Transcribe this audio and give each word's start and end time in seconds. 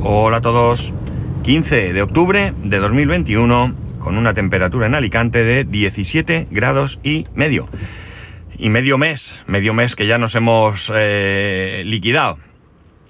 Hola 0.00 0.36
a 0.36 0.40
todos. 0.40 0.92
15 1.42 1.92
de 1.92 2.02
octubre 2.02 2.54
de 2.62 2.78
2021 2.78 3.74
con 3.98 4.16
una 4.16 4.32
temperatura 4.32 4.86
en 4.86 4.94
Alicante 4.94 5.42
de 5.42 5.64
17 5.64 6.46
grados 6.52 7.00
y 7.02 7.26
medio. 7.34 7.68
Y 8.56 8.68
medio 8.70 8.96
mes, 8.96 9.34
medio 9.48 9.74
mes 9.74 9.96
que 9.96 10.06
ya 10.06 10.16
nos 10.18 10.36
hemos 10.36 10.92
eh, 10.94 11.82
liquidado. 11.84 12.38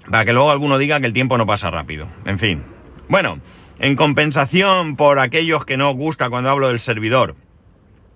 Para 0.09 0.25
que 0.25 0.33
luego 0.33 0.49
alguno 0.49 0.79
diga 0.79 0.99
que 0.99 1.05
el 1.05 1.13
tiempo 1.13 1.37
no 1.37 1.45
pasa 1.45 1.69
rápido. 1.69 2.07
En 2.25 2.39
fin. 2.39 2.63
Bueno, 3.07 3.39
en 3.77 3.95
compensación 3.95 4.95
por 4.95 5.19
aquellos 5.19 5.65
que 5.65 5.77
no 5.77 5.91
os 5.91 5.95
gusta 5.95 6.31
cuando 6.31 6.49
hablo 6.49 6.69
del 6.69 6.79
servidor 6.79 7.35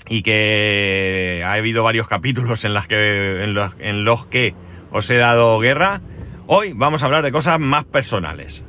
y 0.09 0.23
que 0.23 1.43
ha 1.45 1.53
habido 1.53 1.83
varios 1.83 2.07
capítulos 2.07 2.65
en, 2.65 2.73
los 2.73 4.25
que 4.25 4.55
os 4.91 5.09
he 5.11 5.17
dado 5.17 5.59
guerra, 5.59 6.01
hoy 6.47 6.73
vamos 6.73 7.03
a 7.03 7.05
hablar 7.05 7.23
de 7.23 7.31
cosas 7.31 7.59
más 7.59 7.85
personales 7.85 8.63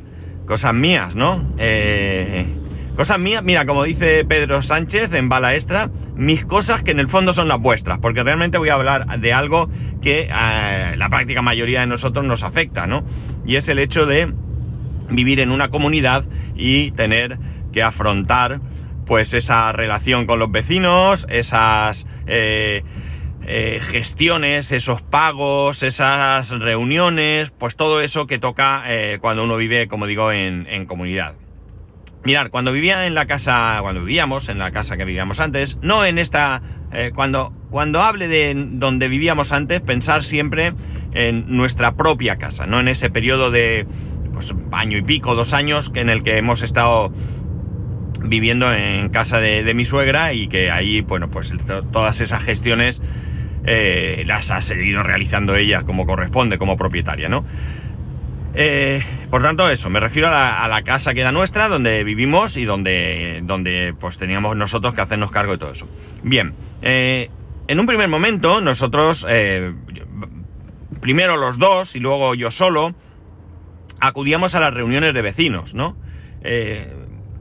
cosas 0.46 0.74
mías, 0.74 1.14
¿no? 1.14 1.54
Eh, 1.58 2.46
cosas 2.96 3.18
mías, 3.18 3.42
mira, 3.42 3.66
como 3.66 3.84
dice 3.84 4.24
Pedro 4.24 4.62
Sánchez 4.62 5.12
en 5.14 5.28
Bala 5.28 5.54
Extra, 5.54 5.90
mis 6.14 6.44
cosas 6.44 6.82
que 6.82 6.92
en 6.92 7.00
el 7.00 7.08
fondo 7.08 7.32
son 7.34 7.48
las 7.48 7.60
vuestras, 7.60 7.98
porque 7.98 8.22
realmente 8.22 8.58
voy 8.58 8.68
a 8.68 8.74
hablar 8.74 9.18
de 9.20 9.32
algo 9.32 9.68
que 10.00 10.28
eh, 10.30 10.94
la 10.96 11.08
práctica 11.08 11.42
mayoría 11.42 11.80
de 11.80 11.86
nosotros 11.86 12.24
nos 12.24 12.42
afecta, 12.42 12.86
¿no? 12.86 13.04
Y 13.46 13.56
es 13.56 13.68
el 13.68 13.78
hecho 13.78 14.06
de 14.06 14.32
vivir 15.10 15.40
en 15.40 15.50
una 15.50 15.70
comunidad 15.70 16.24
y 16.54 16.92
tener 16.92 17.38
que 17.72 17.82
afrontar 17.82 18.60
pues 19.06 19.34
esa 19.34 19.70
relación 19.72 20.26
con 20.26 20.38
los 20.38 20.50
vecinos, 20.50 21.26
esas 21.28 22.06
eh, 22.26 22.82
eh, 23.46 23.80
gestiones, 23.82 24.72
esos 24.72 25.02
pagos, 25.02 25.82
esas 25.82 26.48
reuniones, 26.50 27.50
pues 27.50 27.76
todo 27.76 28.00
eso 28.00 28.26
que 28.26 28.38
toca 28.38 28.84
eh, 28.86 29.18
cuando 29.20 29.44
uno 29.44 29.56
vive, 29.56 29.86
como 29.86 30.06
digo, 30.06 30.32
en, 30.32 30.86
comunidad. 30.86 31.34
Mirad, 32.24 32.48
cuando 32.50 32.72
vivía 32.72 33.06
en 33.06 33.14
la 33.14 33.26
casa, 33.26 33.78
cuando 33.82 34.02
vivíamos 34.02 34.48
en 34.48 34.58
la 34.58 34.70
casa 34.70 34.96
que 34.96 35.04
vivíamos 35.04 35.40
antes, 35.40 35.76
no 35.82 36.06
en 36.06 36.16
esta, 36.16 36.62
eh, 36.90 37.12
cuando, 37.14 37.52
cuando 37.68 38.02
hable 38.02 38.28
de 38.28 38.54
donde 38.56 39.08
vivíamos 39.08 39.52
antes, 39.52 39.82
pensar 39.82 40.22
siempre 40.22 40.72
en 41.12 41.54
nuestra 41.54 41.96
propia 41.96 42.36
casa, 42.36 42.66
no 42.66 42.80
en 42.80 42.88
ese 42.88 43.10
periodo 43.10 43.50
de, 43.50 43.86
pues, 44.32 44.54
año 44.72 44.96
y 44.96 45.02
pico, 45.02 45.34
dos 45.34 45.52
años, 45.52 45.92
en 45.94 46.08
el 46.08 46.22
que 46.22 46.38
hemos 46.38 46.62
estado 46.62 47.12
viviendo 48.22 48.72
en 48.72 49.10
casa 49.10 49.38
de, 49.38 49.62
de 49.62 49.74
mi 49.74 49.84
suegra 49.84 50.32
y 50.32 50.48
que 50.48 50.70
ahí, 50.70 51.02
bueno, 51.02 51.28
pues 51.28 51.52
todas 51.92 52.22
esas 52.22 52.42
gestiones 52.42 53.02
eh, 53.66 54.24
las 54.26 54.50
ha 54.50 54.60
seguido 54.60 55.02
realizando 55.02 55.56
ella 55.56 55.82
como 55.82 56.06
corresponde, 56.06 56.58
como 56.58 56.76
propietaria, 56.76 57.28
¿no? 57.28 57.44
Eh, 58.54 59.02
por 59.30 59.42
tanto, 59.42 59.68
eso, 59.68 59.90
me 59.90 59.98
refiero 60.00 60.28
a 60.28 60.68
la, 60.68 60.82
casa 60.82 61.12
que 61.12 61.20
era 61.20 61.32
nuestra, 61.32 61.68
donde 61.68 62.04
vivimos 62.04 62.56
y 62.56 62.64
donde, 62.64 63.40
donde 63.42 63.94
pues 63.98 64.16
teníamos 64.16 64.56
nosotros 64.56 64.94
que 64.94 65.00
hacernos 65.00 65.30
cargo 65.30 65.52
de 65.52 65.58
todo 65.58 65.72
eso. 65.72 65.88
Bien, 66.22 66.54
eh, 66.82 67.30
en 67.66 67.80
un 67.80 67.86
primer 67.86 68.08
momento, 68.08 68.60
nosotros, 68.60 69.26
primero 71.00 71.36
los 71.36 71.58
dos 71.58 71.96
y 71.96 72.00
luego 72.00 72.34
yo 72.34 72.50
solo, 72.50 72.94
acudíamos 73.98 74.54
a 74.54 74.60
las 74.60 74.72
reuniones 74.72 75.14
de 75.14 75.22
vecinos, 75.22 75.74
¿no? 75.74 75.96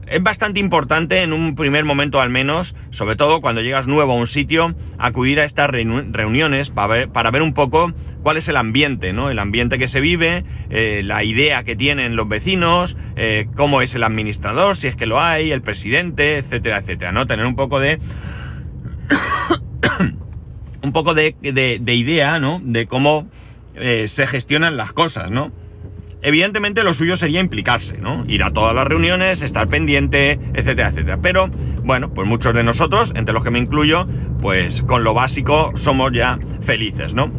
Es 0.06 0.22
bastante 0.22 0.60
importante 0.60 1.22
en 1.22 1.32
un 1.32 1.54
primer 1.54 1.84
momento 1.84 2.20
al 2.20 2.30
menos, 2.30 2.74
sobre 2.90 3.16
todo 3.16 3.40
cuando 3.40 3.62
llegas 3.62 3.86
nuevo 3.86 4.12
a 4.12 4.16
un 4.16 4.26
sitio, 4.26 4.74
acudir 4.98 5.40
a 5.40 5.44
estas 5.44 5.70
reuniones 5.70 6.70
para 6.70 6.86
ver, 6.88 7.08
para 7.08 7.30
ver, 7.30 7.42
un 7.42 7.54
poco 7.54 7.92
cuál 8.22 8.36
es 8.36 8.48
el 8.48 8.56
ambiente, 8.56 9.12
¿no? 9.12 9.30
El 9.30 9.38
ambiente 9.38 9.78
que 9.78 9.88
se 9.88 10.00
vive, 10.00 10.44
eh, 10.70 11.02
la 11.04 11.24
idea 11.24 11.64
que 11.64 11.76
tienen 11.76 12.16
los 12.16 12.28
vecinos, 12.28 12.96
eh, 13.16 13.46
cómo 13.56 13.82
es 13.82 13.94
el 13.94 14.02
administrador, 14.02 14.76
si 14.76 14.88
es 14.88 14.96
que 14.96 15.06
lo 15.06 15.20
hay, 15.20 15.52
el 15.52 15.62
presidente, 15.62 16.38
etcétera, 16.38 16.78
etcétera, 16.78 17.12
¿no? 17.12 17.26
Tener 17.26 17.46
un 17.46 17.56
poco 17.56 17.80
de... 17.80 17.98
un 20.82 20.92
poco 20.92 21.14
de, 21.14 21.34
idea, 21.86 22.38
¿no? 22.40 22.60
De 22.62 22.86
cómo 22.86 23.28
eh, 23.74 24.08
se 24.08 24.26
gestionan 24.26 24.76
las 24.76 24.92
cosas, 24.92 25.30
¿no? 25.30 25.52
Evidentemente 26.24 26.82
lo 26.84 26.94
suyo 26.94 27.16
sería 27.16 27.40
implicarse, 27.40 27.98
¿no? 27.98 28.24
Ir 28.26 28.42
a 28.44 28.50
todas 28.50 28.74
las 28.74 28.86
reuniones, 28.86 29.42
estar 29.42 29.68
pendiente, 29.68 30.40
etcétera, 30.54 30.88
etcétera. 30.88 31.18
Pero, 31.20 31.50
bueno, 31.82 32.14
pues 32.14 32.26
muchos 32.26 32.54
de 32.54 32.64
nosotros, 32.64 33.12
entre 33.14 33.34
los 33.34 33.44
que 33.44 33.50
me 33.50 33.58
incluyo, 33.58 34.08
pues 34.40 34.82
con 34.82 35.04
lo 35.04 35.12
básico 35.12 35.72
somos 35.76 36.12
ya 36.14 36.38
felices, 36.62 37.12
¿no? 37.12 37.30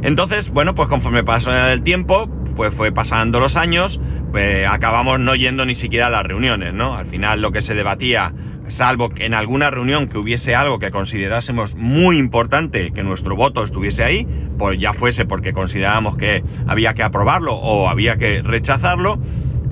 Entonces, 0.00 0.50
bueno, 0.50 0.74
pues 0.74 0.88
conforme 0.88 1.22
pasó 1.22 1.52
el 1.52 1.82
tiempo, 1.82 2.30
pues 2.56 2.74
fue 2.74 2.92
pasando 2.92 3.40
los 3.40 3.58
años, 3.58 4.00
pues 4.30 4.66
acabamos 4.66 5.20
no 5.20 5.34
yendo 5.34 5.66
ni 5.66 5.74
siquiera 5.74 6.06
a 6.06 6.10
las 6.10 6.24
reuniones, 6.24 6.72
¿no? 6.72 6.96
Al 6.96 7.06
final 7.06 7.42
lo 7.42 7.52
que 7.52 7.60
se 7.60 7.74
debatía 7.74 8.32
salvo 8.70 9.10
que 9.10 9.26
en 9.26 9.34
alguna 9.34 9.70
reunión 9.70 10.08
que 10.08 10.18
hubiese 10.18 10.54
algo 10.54 10.78
que 10.78 10.90
considerásemos 10.90 11.74
muy 11.74 12.16
importante 12.16 12.92
que 12.92 13.02
nuestro 13.02 13.36
voto 13.36 13.64
estuviese 13.64 14.04
ahí, 14.04 14.26
pues 14.58 14.78
ya 14.78 14.92
fuese 14.92 15.24
porque 15.24 15.52
considerábamos 15.52 16.16
que 16.16 16.42
había 16.66 16.94
que 16.94 17.02
aprobarlo 17.02 17.54
o 17.54 17.88
había 17.88 18.16
que 18.16 18.42
rechazarlo, 18.42 19.18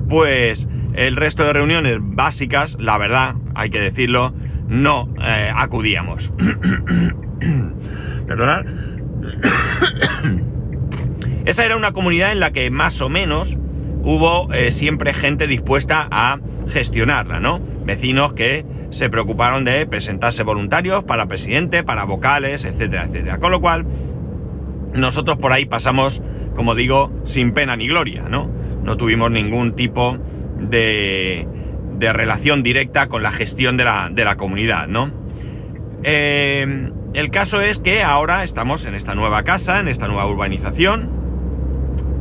pues 0.07 0.67
el 0.93 1.15
resto 1.15 1.43
de 1.43 1.53
reuniones 1.53 1.97
básicas, 2.01 2.77
la 2.79 2.97
verdad, 2.97 3.35
hay 3.55 3.69
que 3.69 3.79
decirlo, 3.79 4.33
no 4.67 5.09
eh, 5.21 5.51
acudíamos. 5.55 6.31
Perdonad. 8.27 8.65
Esa 11.45 11.65
era 11.65 11.75
una 11.75 11.93
comunidad 11.93 12.31
en 12.31 12.39
la 12.39 12.51
que 12.51 12.69
más 12.69 13.01
o 13.01 13.09
menos 13.09 13.57
hubo 14.03 14.53
eh, 14.53 14.71
siempre 14.71 15.13
gente 15.13 15.47
dispuesta 15.47 16.07
a 16.11 16.39
gestionarla, 16.67 17.39
¿no? 17.39 17.59
Vecinos 17.85 18.33
que 18.33 18.65
se 18.89 19.09
preocuparon 19.09 19.65
de 19.65 19.85
presentarse 19.85 20.43
voluntarios 20.43 21.03
para 21.03 21.27
presidente, 21.27 21.83
para 21.83 22.05
vocales, 22.05 22.65
etcétera, 22.65 23.05
etcétera. 23.05 23.39
Con 23.39 23.51
lo 23.51 23.61
cual, 23.61 23.85
nosotros 24.93 25.37
por 25.37 25.53
ahí 25.53 25.65
pasamos, 25.65 26.21
como 26.55 26.75
digo, 26.75 27.11
sin 27.23 27.53
pena 27.53 27.75
ni 27.75 27.87
gloria, 27.87 28.23
¿no? 28.29 28.49
No 28.83 28.97
tuvimos 28.97 29.29
ningún 29.31 29.73
tipo 29.75 30.17
de, 30.59 31.47
de 31.97 32.13
relación 32.13 32.63
directa 32.63 33.07
con 33.07 33.21
la 33.21 33.31
gestión 33.31 33.77
de 33.77 33.83
la, 33.83 34.09
de 34.11 34.25
la 34.25 34.35
comunidad, 34.35 34.87
¿no? 34.87 35.11
Eh, 36.03 36.91
el 37.13 37.29
caso 37.31 37.61
es 37.61 37.79
que 37.79 38.03
ahora 38.03 38.43
estamos 38.43 38.85
en 38.85 38.95
esta 38.95 39.15
nueva 39.15 39.43
casa, 39.43 39.79
en 39.79 39.87
esta 39.87 40.07
nueva 40.07 40.25
urbanización, 40.27 41.09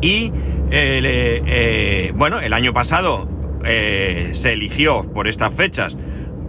y 0.00 0.32
eh, 0.70 1.42
eh, 1.46 2.12
bueno, 2.14 2.40
el 2.40 2.52
año 2.52 2.72
pasado 2.72 3.28
se 3.62 4.52
eligió 4.52 5.12
por 5.12 5.28
estas 5.28 5.52
fechas 5.52 5.96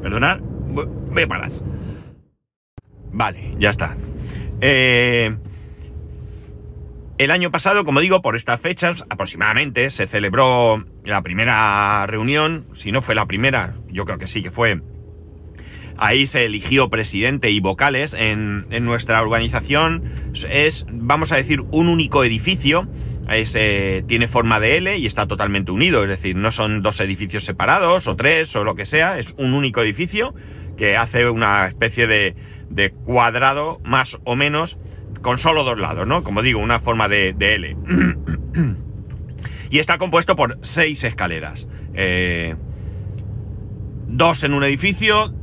Perdonad, 0.01 0.39
voy 0.39 1.23
a 1.23 1.27
parar. 1.27 1.51
Vale, 3.11 3.55
ya 3.59 3.69
está. 3.69 3.97
Eh, 4.61 5.35
el 7.17 7.31
año 7.31 7.51
pasado, 7.51 7.83
como 7.83 7.99
digo, 7.99 8.21
por 8.21 8.35
estas 8.35 8.61
fechas 8.61 9.03
aproximadamente 9.09 9.89
se 9.89 10.07
celebró 10.07 10.85
la 11.03 11.21
primera 11.21 12.05
reunión, 12.07 12.67
si 12.73 12.91
no 12.91 13.01
fue 13.01 13.15
la 13.15 13.25
primera, 13.25 13.75
yo 13.89 14.05
creo 14.05 14.19
que 14.19 14.27
sí 14.27 14.41
que 14.41 14.51
fue. 14.51 14.81
Ahí 15.97 16.27
se 16.27 16.45
eligió 16.45 16.89
presidente 16.89 17.51
y 17.51 17.59
vocales 17.59 18.13
en, 18.13 18.65
en 18.69 18.85
nuestra 18.85 19.21
organización. 19.21 20.31
Es, 20.49 20.85
vamos 20.89 21.33
a 21.33 21.35
decir, 21.35 21.59
un 21.71 21.89
único 21.89 22.23
edificio 22.23 22.87
tiene 24.07 24.27
forma 24.27 24.59
de 24.59 24.77
L 24.77 24.97
y 24.97 25.05
está 25.05 25.27
totalmente 25.27 25.71
unido, 25.71 26.03
es 26.03 26.09
decir, 26.09 26.35
no 26.35 26.51
son 26.51 26.81
dos 26.81 26.99
edificios 26.99 27.45
separados 27.45 28.07
o 28.07 28.15
tres 28.15 28.55
o 28.55 28.63
lo 28.63 28.75
que 28.75 28.85
sea, 28.85 29.19
es 29.19 29.35
un 29.37 29.53
único 29.53 29.81
edificio 29.81 30.33
que 30.77 30.97
hace 30.97 31.29
una 31.29 31.67
especie 31.67 32.07
de, 32.07 32.35
de 32.69 32.91
cuadrado 32.91 33.79
más 33.83 34.17
o 34.23 34.35
menos 34.35 34.77
con 35.21 35.37
solo 35.37 35.63
dos 35.63 35.77
lados, 35.77 36.07
¿no? 36.07 36.23
Como 36.23 36.41
digo, 36.41 36.59
una 36.59 36.79
forma 36.79 37.07
de, 37.07 37.35
L. 37.39 37.77
y 39.69 39.79
está 39.79 39.97
compuesto 39.97 40.35
por 40.35 40.57
seis 40.61 41.03
escaleras. 41.03 41.67
Eh, 41.93 42.55
dos 44.07 44.43
en 44.43 44.53
un 44.53 44.63
edificio. 44.63 45.33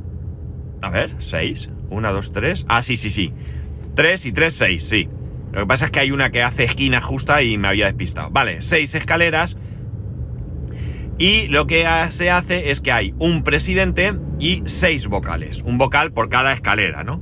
A 0.81 0.89
ver, 0.89 1.15
seis. 1.19 1.69
Una, 1.89 2.11
dos, 2.11 2.31
tres. 2.31 2.65
Ah, 2.67 2.83
sí, 2.83 2.97
sí, 2.97 3.09
sí. 3.09 3.33
Tres 3.95 4.25
y 4.25 4.31
tres, 4.31 4.53
seis, 4.53 4.83
sí. 4.83 5.09
Lo 5.51 5.61
que 5.61 5.65
pasa 5.65 5.85
es 5.85 5.91
que 5.91 5.99
hay 5.99 6.11
una 6.11 6.31
que 6.31 6.43
hace 6.43 6.65
esquina 6.65 7.01
justa 7.01 7.41
y 7.41 7.57
me 7.57 7.67
había 7.67 7.85
despistado. 7.85 8.29
Vale, 8.29 8.61
seis 8.61 8.93
escaleras. 8.95 9.57
Y 11.17 11.47
lo 11.47 11.65
que 11.65 11.85
se 12.11 12.29
hace 12.29 12.69
es 12.69 12.79
que 12.79 12.91
hay 12.91 13.13
un 13.17 13.43
presidente 13.43 14.13
y 14.39 14.63
seis 14.65 15.07
vocales. 15.07 15.63
Un 15.63 15.77
vocal 15.77 16.11
por 16.11 16.29
cada 16.29 16.53
escalera, 16.53 17.03
¿no? 17.03 17.21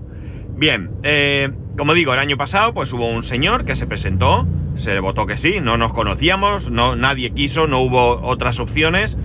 Bien, 0.57 0.92
eh, 1.04 1.51
como 1.77 1.94
digo, 1.94 2.13
el 2.13 2.19
año 2.19 2.38
pasado 2.38 2.74
pues 2.74 2.92
hubo 2.94 3.07
un 3.10 3.24
señor 3.24 3.66
que 3.66 3.75
se 3.75 3.88
presentó, 3.88 4.48
se 4.75 5.00
votó 5.00 5.25
que 5.25 5.38
sí, 5.38 5.60
no 5.62 5.77
nos 5.77 5.94
conocíamos, 5.94 6.69
no, 6.69 6.95
nadie 6.95 7.31
quiso, 7.31 7.68
no 7.68 7.80
hubo 7.80 8.22
otras 8.22 8.60
opciones. 8.60 9.18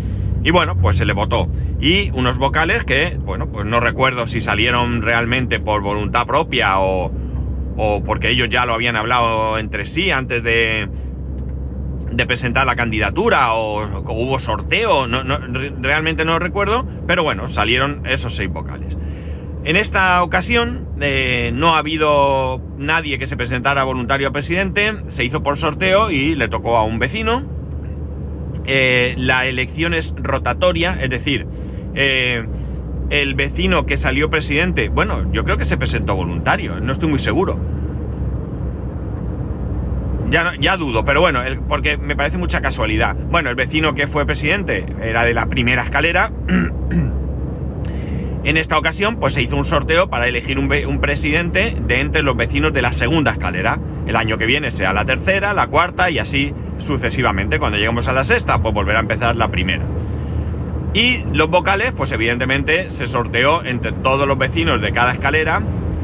Y 0.43 0.51
bueno, 0.53 0.77
pues 0.77 0.97
se 0.97 1.05
le 1.05 1.13
votó. 1.13 1.49
Y 1.81 2.11
unos 2.11 2.39
vocales 2.39 2.85
que, 2.85 3.19
bueno, 3.19 3.51
pues 3.51 3.67
no 3.67 3.81
recuerdo 3.81 4.27
si 4.27 4.41
salieron 4.41 5.03
realmente 5.03 5.61
por 5.61 5.83
voluntad 5.83 6.27
propia 6.27 6.79
o, 6.79 7.13
o 7.83 8.05
porque 8.05 8.29
ellos 8.29 8.51
ya 8.51 8.67
lo 8.67 8.75
habían 8.75 8.95
hablado 8.95 9.57
entre 9.57 9.87
sí 9.87 10.11
antes 10.11 10.45
de, 10.45 10.87
presentar 12.27 12.67
la 12.67 12.77
candidatura 12.77 13.55
o, 13.55 14.03
hubo 14.13 14.39
sorteo, 14.39 15.07
no, 15.07 15.23
realmente 15.81 16.27
no 16.27 16.39
recuerdo, 16.39 16.87
pero 17.07 17.23
bueno, 17.23 17.49
salieron 17.49 18.07
esos 18.07 18.37
seis 18.37 18.51
vocales. 18.51 18.99
En 19.65 19.77
esta 19.77 20.23
ocasión 20.23 20.89
eh, 21.01 21.53
no 21.55 21.75
ha 21.75 21.79
habido 21.79 22.61
nadie 22.77 23.19
que 23.19 23.27
se 23.27 23.39
presentara 23.39 23.83
voluntario 23.85 24.29
a 24.29 24.31
presidente, 24.31 24.97
se 25.07 25.25
hizo 25.25 25.43
por 25.43 25.57
sorteo 25.57 26.11
y 26.11 26.35
le 26.35 26.49
tocó 26.49 26.77
a 26.77 26.85
un 26.85 26.99
vecino. 26.99 27.45
Eh, 28.67 29.15
la 29.17 29.47
elección 29.47 29.95
es 29.95 30.13
rotatoria, 30.19 30.99
es 31.01 31.09
decir, 31.09 31.47
eh, 31.95 32.45
el 33.11 33.35
vecino 33.35 33.87
que 33.87 33.97
salió 33.97 34.31
presidente, 34.31 34.89
bueno, 34.89 35.31
yo 35.33 35.45
creo 35.45 35.59
que 35.59 35.65
se 35.65 35.77
presentó 35.77 36.15
voluntario, 36.15 36.81
no 36.81 36.93
estoy 36.93 37.09
muy 37.09 37.19
seguro 37.19 37.59
ya, 40.31 40.77
dudo, 40.77 41.05
pero 41.05 41.21
bueno, 41.21 41.41
porque 41.69 41.97
me 41.97 42.17
parece 42.17 42.39
mucha 42.39 42.61
casualidad. 42.61 43.17
Bueno, 43.31 43.51
el 43.51 43.57
vecino 43.57 43.95
que 43.95 44.07
fue 44.07 44.27
presidente 44.27 44.87
era 45.03 45.25
de 45.25 45.35
la 45.35 45.47
primera 45.47 45.83
escalera. 45.83 46.31
en 48.45 48.57
esta 48.57 48.79
ocasión, 48.79 49.17
pues 49.17 49.35
se 49.35 49.43
hizo 49.43 49.57
un 49.57 49.65
sorteo 49.65 50.09
para 50.09 50.29
elegir 50.29 50.59
un, 50.59 50.73
un, 50.73 51.01
presidente 51.01 51.77
de 51.81 52.01
entre 52.01 52.23
los 52.23 52.37
vecinos 52.37 52.73
de 52.73 52.83
la 52.83 52.93
segunda 52.93 53.33
escalera. 53.33 53.79
El 54.07 54.17
año 54.17 54.39
que 54.39 54.47
viene 54.47 54.71
sea 54.71 54.93
la 54.93 55.05
tercera, 55.05 55.53
la 55.53 55.67
cuarta 55.67 56.11
y 56.11 56.19
así 56.19 56.55
sucesivamente. 56.79 57.59
Cuando 57.59 57.79
lleguemos 57.79 58.09
a 58.09 58.13
la 58.13 58.25
sexta, 58.25 58.63
pues 58.63 58.73
volverá 58.73 59.01
a 59.01 59.03
empezar 59.03 59.37
la 59.37 59.49
primera. 59.49 59.85
Y 60.93 61.25
los 61.33 61.49
vocales, 61.49 61.93
pues 61.97 62.11
evidentemente 62.11 62.91
se 62.91 63.07
sorteó 63.07 63.65
entre 63.65 63.93
todos 63.93 64.27
los 64.27 64.37
vecinos 64.37 64.83
de 64.83 64.93
cada 64.93 65.13
escalera. 65.13 65.63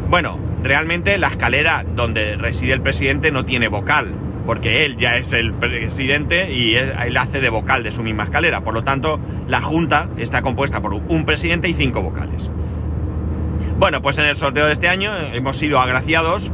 Bueno, 0.08 0.38
realmente 0.62 1.18
la 1.18 1.28
escalera 1.28 1.84
donde 1.94 2.36
reside 2.36 2.72
el 2.72 2.82
presidente 2.82 3.32
no 3.32 3.44
tiene 3.44 3.66
vocal, 3.66 4.14
porque 4.46 4.84
él 4.84 4.96
ya 4.96 5.16
es 5.16 5.32
el 5.32 5.52
presidente 5.54 6.52
y 6.52 6.76
él 6.76 7.16
hace 7.16 7.40
de 7.40 7.50
vocal 7.50 7.82
de 7.82 7.90
su 7.90 8.04
misma 8.04 8.24
escalera. 8.24 8.60
Por 8.60 8.74
lo 8.74 8.84
tanto, 8.84 9.18
la 9.48 9.60
junta 9.60 10.08
está 10.18 10.42
compuesta 10.42 10.80
por 10.80 10.94
un 10.94 11.24
presidente 11.24 11.68
y 11.68 11.74
cinco 11.74 12.02
vocales. 12.02 12.48
Bueno, 13.78 14.00
pues 14.02 14.18
en 14.18 14.26
el 14.26 14.36
sorteo 14.36 14.66
de 14.66 14.72
este 14.72 14.88
año 14.88 15.12
hemos 15.32 15.56
sido 15.56 15.80
agraciados 15.80 16.50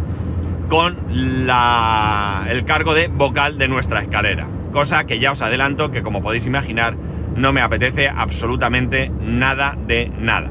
con 0.71 0.97
el 1.11 2.65
cargo 2.65 2.95
de 2.95 3.09
vocal 3.09 3.59
de 3.59 3.69
nuestra 3.69 4.01
escalera. 4.01 4.49
Cosa 4.73 5.05
que 5.05 5.19
ya 5.19 5.33
os 5.33 5.43
adelanto 5.43 5.91
que 5.91 6.03
como 6.03 6.23
podéis 6.23 6.47
imaginar 6.47 6.97
no 7.37 7.53
me 7.53 7.61
apetece 7.61 8.09
absolutamente 8.09 9.11
nada 9.21 9.77
de 9.87 10.11
nada. 10.19 10.51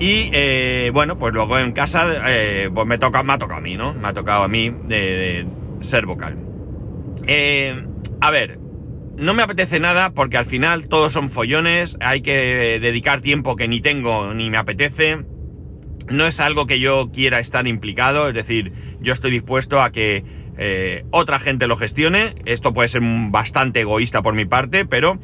Y 0.00 0.30
eh, 0.32 0.90
bueno, 0.92 1.18
pues 1.18 1.34
luego 1.34 1.58
en 1.58 1.72
casa 1.72 2.06
eh, 2.28 2.70
pues 2.72 2.86
me, 2.86 2.98
toca, 2.98 3.22
me 3.22 3.32
ha 3.32 3.38
tocado 3.38 3.58
a 3.58 3.62
mí, 3.62 3.76
¿no? 3.76 3.94
Me 3.94 4.08
ha 4.08 4.12
tocado 4.12 4.44
a 4.44 4.48
mí 4.48 4.72
de, 4.84 5.46
ser 5.80 6.06
vocal. 6.06 6.36
Eh, 7.26 7.84
a 8.20 8.30
ver, 8.30 8.58
no 9.16 9.34
me 9.34 9.42
apetece 9.42 9.80
nada 9.80 10.10
porque 10.10 10.36
al 10.36 10.46
final 10.46 10.88
todos 10.88 11.12
son 11.12 11.30
follones, 11.30 11.96
hay 12.00 12.20
que 12.20 12.78
dedicar 12.80 13.20
tiempo 13.22 13.56
que 13.56 13.66
ni 13.66 13.80
tengo 13.80 14.32
ni 14.34 14.50
me 14.50 14.56
apetece. 14.56 15.24
No 16.08 16.26
es 16.26 16.38
algo 16.40 16.66
que 16.66 16.78
yo 16.78 17.10
quiera 17.12 17.40
estar 17.40 17.66
implicado, 17.66 18.28
es 18.28 18.34
decir, 18.34 18.72
yo 19.00 19.12
estoy 19.12 19.32
dispuesto 19.32 19.82
a 19.82 19.90
que 19.90 20.24
otra 21.10 21.38
gente 21.38 21.66
lo 21.68 21.76
gestione. 21.76 22.34
Esto 22.44 22.72
puede 22.72 22.88
ser 22.88 23.02
bastante 23.02 23.80
egoísta 23.80 24.22
por 24.22 24.34
mi 24.34 24.44
parte, 24.44 24.86
pero 24.86 25.18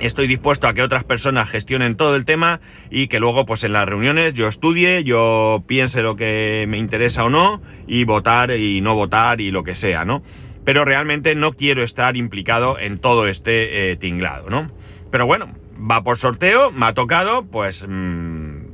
Estoy 0.00 0.26
dispuesto 0.26 0.66
a 0.66 0.74
que 0.74 0.82
otras 0.82 1.04
personas 1.04 1.48
gestionen 1.48 1.96
todo 1.96 2.16
el 2.16 2.24
tema 2.24 2.60
y 2.90 3.06
que 3.06 3.20
luego 3.20 3.46
pues 3.46 3.62
en 3.62 3.72
las 3.72 3.86
reuniones 3.86 4.34
yo 4.34 4.48
estudie, 4.48 5.04
yo 5.04 5.62
piense 5.66 6.02
lo 6.02 6.16
que 6.16 6.66
me 6.68 6.78
interesa 6.78 7.24
o 7.24 7.30
no 7.30 7.62
y 7.86 8.04
votar 8.04 8.50
y 8.50 8.80
no 8.80 8.94
votar 8.96 9.40
y 9.40 9.50
lo 9.50 9.62
que 9.62 9.74
sea, 9.74 10.04
¿no? 10.04 10.22
Pero 10.64 10.84
realmente 10.84 11.34
no 11.34 11.52
quiero 11.52 11.82
estar 11.84 12.16
implicado 12.16 12.78
en 12.78 12.98
todo 12.98 13.28
este 13.28 13.92
eh, 13.92 13.96
tinglado, 13.96 14.50
¿no? 14.50 14.70
Pero 15.12 15.26
bueno, 15.26 15.54
va 15.78 16.02
por 16.02 16.18
sorteo, 16.18 16.72
me 16.72 16.86
ha 16.86 16.94
tocado, 16.94 17.44
pues 17.44 17.84
mmm, 17.86 18.64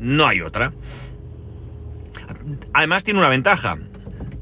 no 0.00 0.26
hay 0.26 0.40
otra. 0.40 0.72
Además 2.72 3.04
tiene 3.04 3.20
una 3.20 3.28
ventaja. 3.28 3.78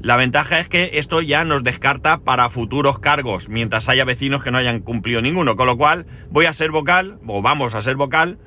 La 0.07 0.15
ventaja 0.15 0.61
es 0.61 0.69
que 0.69 0.91
esto 0.93 1.21
ya 1.21 1.43
nos 1.43 1.65
descarta 1.65 2.19
para 2.19 2.49
futuros 2.49 2.97
cargos, 2.97 3.49
mientras 3.49 3.89
haya 3.89 4.05
vecinos 4.05 4.41
que 4.41 4.51
no 4.51 4.57
hayan 4.57 4.79
cumplido 4.79 5.21
ninguno. 5.21 5.57
Con 5.57 5.67
lo 5.67 5.75
cual, 5.75 6.05
voy 6.29 6.45
a 6.45 6.53
ser 6.53 6.71
vocal, 6.71 7.19
o 7.27 7.41
vamos 7.41 7.75
a 7.75 7.81
ser 7.81 7.97
vocal, 7.97 8.37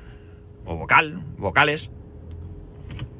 o 0.65 0.75
vocal, 0.75 1.21
vocales, 1.37 1.91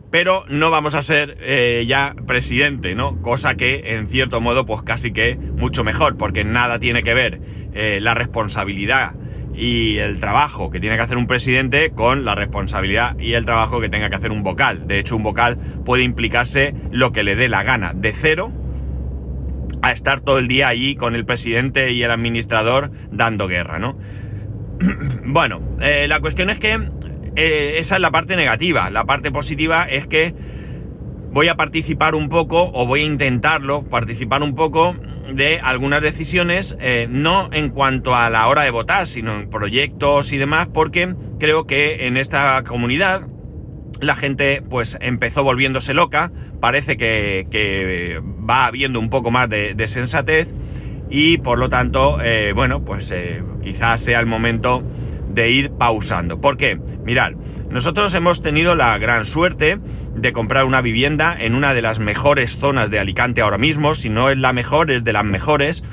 pero 0.09 0.43
no 0.49 0.71
vamos 0.71 0.95
a 0.95 1.03
ser 1.03 1.37
eh, 1.39 1.85
ya 1.87 2.15
presidente, 2.25 2.95
¿no? 2.95 3.21
Cosa 3.21 3.53
que, 3.57 3.93
en 3.93 4.07
cierto 4.07 4.41
modo, 4.41 4.65
pues 4.65 4.81
casi 4.81 5.13
que 5.13 5.35
mucho 5.35 5.83
mejor, 5.83 6.17
porque 6.17 6.43
nada 6.43 6.79
tiene 6.79 7.03
que 7.03 7.13
ver 7.13 7.41
eh, 7.75 7.99
la 8.01 8.15
responsabilidad 8.15 9.13
y 9.55 9.97
el 9.97 10.19
trabajo 10.19 10.71
que 10.71 10.79
tiene 10.79 10.95
que 10.95 11.01
hacer 11.01 11.17
un 11.17 11.27
presidente 11.27 11.91
con 11.91 12.25
la 12.25 12.35
responsabilidad 12.35 13.17
y 13.19 13.33
el 13.33 13.45
trabajo 13.45 13.81
que 13.81 13.89
tenga 13.89 14.09
que 14.09 14.15
hacer 14.15 14.31
un 14.31 14.43
vocal. 14.43 14.87
De 14.87 14.99
hecho, 14.99 15.15
un 15.15 15.23
vocal 15.23 15.57
puede 15.85 16.03
implicarse 16.03 16.73
lo 16.91 17.11
que 17.11 17.23
le 17.23 17.35
dé 17.35 17.49
la 17.49 17.63
gana, 17.63 17.93
de 17.93 18.13
cero 18.13 18.51
a 19.81 19.91
estar 19.91 20.21
todo 20.21 20.37
el 20.37 20.47
día 20.47 20.67
allí 20.67 20.95
con 20.95 21.15
el 21.15 21.25
presidente 21.25 21.91
y 21.91 22.03
el 22.03 22.11
administrador 22.11 22.91
dando 23.11 23.47
guerra, 23.47 23.79
¿no? 23.79 23.97
bueno, 25.25 25.61
eh, 25.81 26.07
la 26.07 26.19
cuestión 26.19 26.49
es 26.49 26.59
que 26.59 26.79
eh, 27.35 27.75
esa 27.77 27.95
es 27.95 28.01
la 28.01 28.11
parte 28.11 28.35
negativa. 28.35 28.89
La 28.89 29.05
parte 29.05 29.31
positiva 29.31 29.85
es 29.85 30.07
que 30.07 30.33
voy 31.31 31.47
a 31.47 31.55
participar 31.55 32.15
un 32.15 32.29
poco, 32.29 32.71
o 32.73 32.85
voy 32.85 33.01
a 33.01 33.05
intentarlo, 33.05 33.83
participar 33.83 34.43
un 34.43 34.55
poco 34.55 34.95
de 35.33 35.59
algunas 35.59 36.01
decisiones, 36.01 36.75
eh, 36.79 37.07
no 37.09 37.49
en 37.51 37.69
cuanto 37.69 38.15
a 38.15 38.29
la 38.29 38.47
hora 38.47 38.63
de 38.63 38.71
votar, 38.71 39.07
sino 39.07 39.39
en 39.39 39.49
proyectos 39.49 40.31
y 40.31 40.37
demás, 40.37 40.67
porque 40.73 41.15
creo 41.39 41.65
que 41.65 42.07
en 42.07 42.17
esta 42.17 42.63
comunidad 42.67 43.27
la 43.99 44.15
gente 44.15 44.63
pues 44.67 44.97
empezó 44.99 45.43
volviéndose 45.43 45.93
loca, 45.93 46.31
parece 46.59 46.97
que, 46.97 48.21
va 48.49 48.65
habiendo 48.65 48.99
un 48.99 49.09
poco 49.09 49.31
más 49.31 49.49
de, 49.49 49.87
sensatez 49.87 50.47
y 51.09 51.37
por 51.37 51.59
lo 51.59 51.69
tanto, 51.69 52.19
eh, 52.21 52.53
bueno, 52.53 52.83
pues 52.83 53.11
eh, 53.11 53.43
quizás 53.63 54.01
sea 54.01 54.19
el 54.19 54.25
momento 54.25 54.83
de 55.33 55.51
ir 55.51 55.71
pausando. 55.71 56.41
¿Por 56.41 56.57
qué? 56.57 56.75
Mirad, 56.75 57.33
nosotros 57.69 58.13
hemos 58.13 58.41
tenido 58.41 58.75
la 58.75 58.97
gran 58.97 59.25
suerte 59.25 59.79
de 60.15 60.33
comprar 60.33 60.65
una 60.65 60.81
vivienda 60.81 61.35
en 61.39 61.55
una 61.55 61.73
de 61.73 61.81
las 61.81 61.99
mejores 61.99 62.57
zonas 62.57 62.89
de 62.91 62.99
Alicante 62.99 63.41
ahora 63.41 63.57
mismo, 63.57 63.95
si 63.95 64.09
no 64.09 64.29
es 64.29 64.37
la 64.37 64.53
mejor, 64.53 64.91
es 64.91 65.03
de 65.03 65.13
las 65.13 65.23
mejores, 65.23 65.83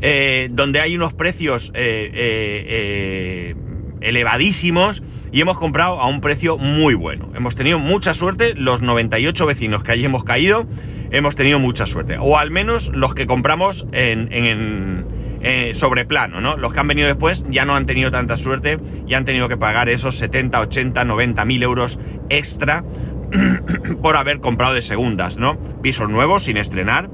eh, 0.00 0.48
donde 0.50 0.80
hay 0.80 0.96
unos 0.96 1.14
precios 1.14 1.70
eh, 1.74 2.10
eh, 2.12 3.54
elevadísimos 4.00 5.02
y 5.32 5.40
hemos 5.40 5.56
comprado 5.56 6.00
a 6.00 6.08
un 6.08 6.20
precio 6.20 6.58
muy 6.58 6.94
bueno. 6.94 7.30
Hemos 7.34 7.54
tenido 7.54 7.78
mucha 7.78 8.12
suerte, 8.12 8.54
los 8.54 8.82
98 8.82 9.46
vecinos 9.46 9.82
que 9.82 9.92
allí 9.92 10.04
hemos 10.04 10.24
caído, 10.24 10.66
hemos 11.10 11.36
tenido 11.36 11.58
mucha 11.58 11.86
suerte, 11.86 12.18
o 12.20 12.38
al 12.38 12.50
menos 12.50 12.88
los 12.92 13.14
que 13.14 13.26
compramos 13.26 13.86
en, 13.92 14.32
en 14.32 15.06
eh, 15.46 15.74
sobre 15.74 16.06
plano, 16.06 16.40
¿no? 16.40 16.56
Los 16.56 16.72
que 16.72 16.80
han 16.80 16.88
venido 16.88 17.06
después 17.06 17.44
ya 17.50 17.66
no 17.66 17.76
han 17.76 17.84
tenido 17.84 18.10
tanta 18.10 18.38
suerte 18.38 18.78
y 19.06 19.12
han 19.12 19.26
tenido 19.26 19.46
que 19.46 19.58
pagar 19.58 19.90
esos 19.90 20.16
70, 20.16 20.58
80, 20.58 21.04
90 21.04 21.44
mil 21.44 21.62
euros 21.62 21.98
extra 22.30 22.82
por 24.02 24.16
haber 24.16 24.40
comprado 24.40 24.72
de 24.72 24.80
segundas, 24.80 25.36
¿no? 25.36 25.58
Pisos 25.82 26.08
nuevos 26.08 26.44
sin 26.44 26.56
estrenar. 26.56 27.10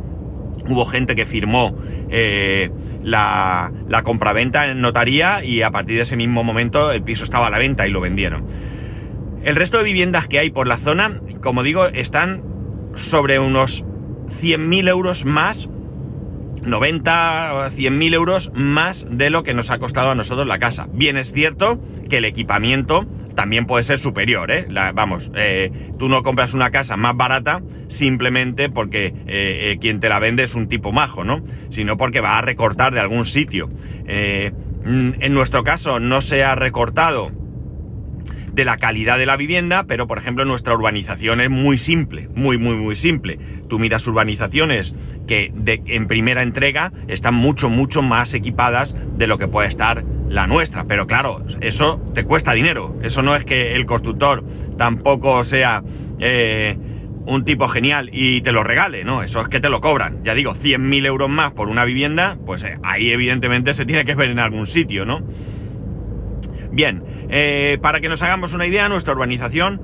Hubo 0.68 0.86
gente 0.86 1.16
que 1.16 1.26
firmó 1.26 1.76
eh, 2.08 2.70
la, 3.02 3.72
compraventa 4.04 4.70
en 4.70 4.80
notaría 4.80 5.42
y 5.42 5.62
a 5.62 5.72
partir 5.72 5.96
de 5.96 6.02
ese 6.02 6.16
mismo 6.16 6.44
momento 6.44 6.92
el 6.92 7.02
piso 7.02 7.24
estaba 7.24 7.48
a 7.48 7.50
la 7.50 7.58
venta 7.58 7.88
y 7.88 7.90
lo 7.90 8.00
vendieron. 8.00 8.44
El 9.42 9.56
resto 9.56 9.78
de 9.78 9.82
viviendas 9.82 10.28
que 10.28 10.38
hay 10.38 10.50
por 10.50 10.68
la 10.68 10.76
zona, 10.76 11.20
como 11.42 11.64
digo, 11.64 11.86
están 11.86 12.44
sobre 12.94 13.40
unos 13.40 13.84
100.000 14.40 14.88
euros 14.88 15.24
más 15.24 15.68
90 16.62 17.54
o 17.54 17.70
100 17.70 17.98
mil 17.98 18.14
euros 18.14 18.50
más 18.54 19.06
de 19.10 19.30
lo 19.30 19.42
que 19.42 19.54
nos 19.54 19.70
ha 19.70 19.78
costado 19.78 20.10
a 20.10 20.14
nosotros 20.14 20.46
la 20.46 20.58
casa. 20.58 20.88
Bien 20.92 21.16
es 21.16 21.32
cierto 21.32 21.80
que 22.08 22.18
el 22.18 22.24
equipamiento 22.24 23.06
también 23.34 23.66
puede 23.66 23.84
ser 23.84 23.98
superior, 23.98 24.50
¿eh? 24.50 24.66
vamos, 24.94 25.30
eh, 25.34 25.70
tú 25.98 26.08
no 26.08 26.22
compras 26.22 26.52
una 26.52 26.70
casa 26.70 26.96
más 26.96 27.16
barata 27.16 27.62
simplemente 27.88 28.68
porque 28.68 29.06
eh, 29.06 29.12
eh, 29.26 29.78
quien 29.80 30.00
te 30.00 30.08
la 30.08 30.18
vende 30.18 30.42
es 30.42 30.54
un 30.54 30.68
tipo 30.68 30.92
majo, 30.92 31.24
¿no? 31.24 31.42
Sino 31.70 31.96
porque 31.96 32.20
va 32.20 32.38
a 32.38 32.42
recortar 32.42 32.92
de 32.92 33.00
algún 33.00 33.24
sitio. 33.24 33.70
en 34.06 35.34
nuestro 35.34 35.62
caso 35.62 36.00
no 36.00 36.20
se 36.20 36.42
ha 36.42 36.54
recortado 36.54 37.30
de 38.52 38.64
la 38.64 38.76
calidad 38.76 39.18
de 39.18 39.26
la 39.26 39.36
vivienda, 39.36 39.84
pero 39.84 40.06
por 40.06 40.18
ejemplo 40.18 40.44
nuestra 40.44 40.74
urbanización 40.74 41.40
es 41.40 41.50
muy 41.50 41.78
simple, 41.78 42.28
muy, 42.34 42.58
muy, 42.58 42.76
muy 42.76 42.96
simple. 42.96 43.38
Tú 43.68 43.78
miras 43.78 44.06
urbanizaciones 44.06 44.94
que 45.26 45.52
en 45.86 46.08
primera 46.08 46.42
entrega 46.42 46.92
están 47.08 47.34
mucho, 47.34 47.68
mucho 47.68 48.02
más 48.02 48.34
equipadas 48.34 48.94
de 49.16 49.26
lo 49.26 49.38
que 49.38 49.48
puede 49.48 49.68
estar 49.68 50.04
la 50.28 50.46
nuestra. 50.46 50.84
Pero 50.84 51.06
claro, 51.06 51.44
eso 51.60 52.00
te 52.14 52.24
cuesta 52.24 52.52
dinero. 52.52 52.96
Eso 53.02 53.22
no 53.22 53.36
es 53.36 53.44
que 53.44 53.74
el 53.74 53.86
constructor 53.86 54.44
tampoco 54.76 55.44
sea 55.44 55.82
eh, 56.18 56.76
un 57.26 57.44
tipo 57.44 57.68
genial 57.68 58.10
y 58.12 58.40
te 58.40 58.52
lo 58.52 58.64
regale, 58.64 59.04
¿no? 59.04 59.22
Eso 59.22 59.40
es 59.40 59.48
que 59.48 59.60
te 59.60 59.68
lo 59.68 59.80
cobran. 59.80 60.24
Ya 60.24 60.34
digo, 60.34 60.54
100.000 60.54 61.06
euros 61.06 61.28
más 61.28 61.52
por 61.52 61.68
una 61.68 61.84
vivienda, 61.84 62.38
pues 62.46 62.64
eh, 62.64 62.78
ahí 62.82 63.10
evidentemente 63.10 63.74
se 63.74 63.84
tiene 63.86 64.04
que 64.04 64.14
ver 64.14 64.30
en 64.30 64.38
algún 64.38 64.66
sitio, 64.66 65.04
¿no? 65.04 65.22
Bien, 66.72 67.02
eh, 67.30 67.78
para 67.82 68.00
que 68.00 68.08
nos 68.08 68.22
hagamos 68.22 68.54
una 68.54 68.66
idea, 68.66 68.88
nuestra 68.88 69.12
urbanización 69.14 69.80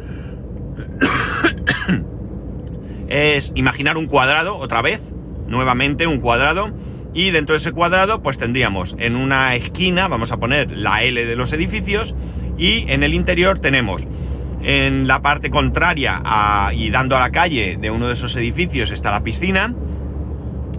es 3.08 3.52
imaginar 3.54 3.96
un 3.96 4.06
cuadrado, 4.06 4.56
otra 4.56 4.82
vez, 4.82 5.00
nuevamente 5.48 6.06
un 6.06 6.20
cuadrado, 6.20 6.70
y 7.12 7.30
dentro 7.30 7.54
de 7.54 7.58
ese 7.58 7.72
cuadrado 7.72 8.22
pues 8.22 8.38
tendríamos 8.38 8.94
en 8.98 9.16
una 9.16 9.54
esquina, 9.56 10.06
vamos 10.06 10.32
a 10.32 10.36
poner 10.36 10.70
la 10.70 11.02
L 11.02 11.24
de 11.24 11.36
los 11.36 11.52
edificios, 11.52 12.14
y 12.58 12.90
en 12.90 13.02
el 13.02 13.14
interior 13.14 13.58
tenemos 13.58 14.06
en 14.62 15.06
la 15.06 15.22
parte 15.22 15.50
contraria 15.50 16.22
y 16.72 16.90
dando 16.90 17.16
a 17.16 17.20
la 17.20 17.30
calle 17.30 17.76
de 17.80 17.90
uno 17.90 18.08
de 18.08 18.14
esos 18.14 18.34
edificios 18.36 18.90
está 18.90 19.10
la 19.10 19.22
piscina. 19.22 19.74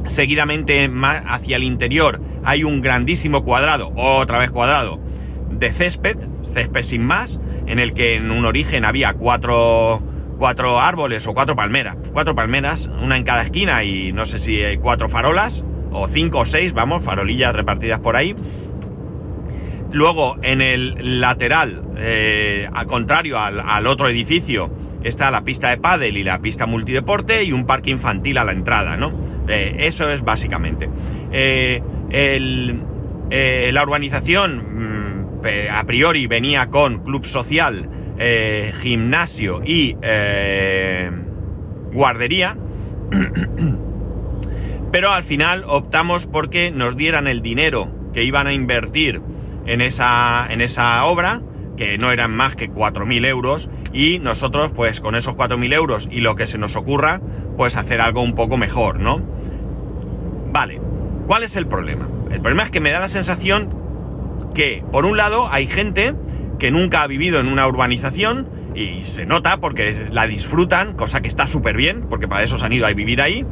Seguidamente 0.06 0.88
más 0.90 1.24
hacia 1.28 1.58
el 1.58 1.64
interior 1.64 2.20
hay 2.44 2.64
un 2.64 2.82
grandísimo 2.82 3.44
cuadrado, 3.44 3.92
otra 3.96 4.40
vez 4.40 4.52
cuadrado, 4.52 5.00
de 5.60 5.74
césped, 5.74 6.18
césped 6.54 6.84
sin 6.84 7.04
más, 7.04 7.40
en 7.66 7.80
el 7.80 7.94
que 7.94 8.16
en 8.16 8.32
un 8.32 8.46
origen 8.46 8.86
había 8.86 9.14
cuatro, 9.14 10.02
cuatro 10.38 10.80
árboles 10.80 11.26
o 11.28 11.34
cuatro 11.34 11.56
palmeras. 11.56 11.98
Cuatro 12.14 12.36
palmeras, 12.36 12.90
una 13.02 13.18
en 13.18 13.24
cada 13.24 13.44
esquina 13.44 13.84
y 13.84 14.12
no 14.14 14.26
sé 14.26 14.40
si 14.40 14.62
hay 14.62 14.78
cuatro 14.78 15.10
farolas, 15.10 15.64
o 15.92 16.08
cinco 16.08 16.40
o 16.40 16.46
seis, 16.46 16.74
vamos, 16.74 17.04
farolillas 17.04 17.54
repartidas 17.54 18.00
por 18.00 18.16
ahí. 18.16 18.36
Luego, 19.92 20.38
en 20.42 20.62
el 20.62 21.22
lateral, 21.22 21.82
eh, 21.98 22.68
al 22.74 22.88
contrario 22.88 23.40
al, 23.40 23.88
otro 23.88 24.10
edificio, 24.10 24.70
está 25.04 25.32
la 25.32 25.44
pista 25.44 25.70
de 25.70 25.78
pádel 25.78 26.18
y 26.18 26.24
la 26.24 26.40
pista 26.40 26.66
multideporte 26.66 27.44
y 27.44 27.52
un 27.52 27.66
parque 27.66 27.90
infantil 27.92 28.38
a 28.38 28.44
la 28.44 28.52
entrada, 28.52 28.98
¿no? 28.98 29.14
Eh, 29.48 29.78
eso 29.80 30.10
es 30.10 30.24
básicamente. 30.24 30.90
Eh, 31.32 31.82
la 33.72 33.84
urbanización, 33.84 34.58
mm, 34.58 35.17
a 35.72 35.84
priori, 35.86 36.27
venía 36.27 36.68
con 36.68 37.04
club 37.04 37.25
social, 37.25 37.89
gimnasio 38.82 39.62
y 39.66 39.96
guardería. 41.92 42.58
Pero 44.92 45.12
al 45.12 45.24
final 45.24 45.63
optamos 45.68 46.25
porque 46.25 46.72
nos 46.72 46.96
dieran 46.96 47.27
el 47.27 47.42
dinero 47.42 47.89
que 48.13 48.24
iban 48.24 48.48
a 48.48 48.54
invertir 48.54 49.22
en 49.66 49.82
esa, 49.82 50.48
en 50.50 50.62
esa 50.62 51.04
obra, 51.06 51.42
que 51.75 51.98
no 51.98 52.12
eran 52.12 52.34
más 52.34 52.56
que 52.56 52.72
4.000 52.72 53.27
euros, 53.27 53.70
y 53.94 54.20
nosotros, 54.20 54.72
pues 54.75 55.01
con 55.01 55.16
esos 55.16 55.36
4.000 55.36 55.74
euros 55.74 56.08
y 56.10 56.22
lo 56.22 56.36
que 56.36 56.48
se 56.48 56.58
nos 56.58 56.75
ocurra, 56.75 57.22
pues 57.58 57.75
hacer 57.75 58.01
algo 58.01 58.22
un 58.22 58.34
poco 58.34 58.58
mejor, 58.58 59.00
¿no? 59.00 59.22
Vale, 60.51 60.82
¿cuál 61.27 61.44
es 61.44 61.56
el 61.56 61.68
problema? 61.68 62.08
El 62.32 62.42
problema 62.42 62.63
es 62.63 62.72
que 62.72 62.80
me 62.80 62.92
da 62.92 63.00
la 63.00 63.08
sensación 63.08 63.77
que, 64.54 64.84
por 64.92 65.06
un 65.06 65.18
lado, 65.18 65.48
hay 65.51 65.68
gente 65.68 66.13
que 66.60 66.72
nunca 66.72 67.01
ha 67.01 67.08
vivido 67.08 67.39
en 67.39 67.48
una 67.48 67.68
urbanización, 67.68 68.48
y 68.75 69.06
se 69.06 69.25
nota 69.25 69.58
porque 69.58 70.08
la 70.12 70.27
disfrutan, 70.27 70.94
cosa 70.94 71.22
que 71.22 71.27
está 71.27 71.48
súper 71.48 71.75
bien, 71.75 72.06
porque 72.10 72.27
para 72.27 72.44
eso 72.44 72.60
se 72.60 72.66
han 72.66 72.74
ido 72.74 72.86
a 72.86 72.94
vivir 72.94 73.22
ahí. 73.22 73.46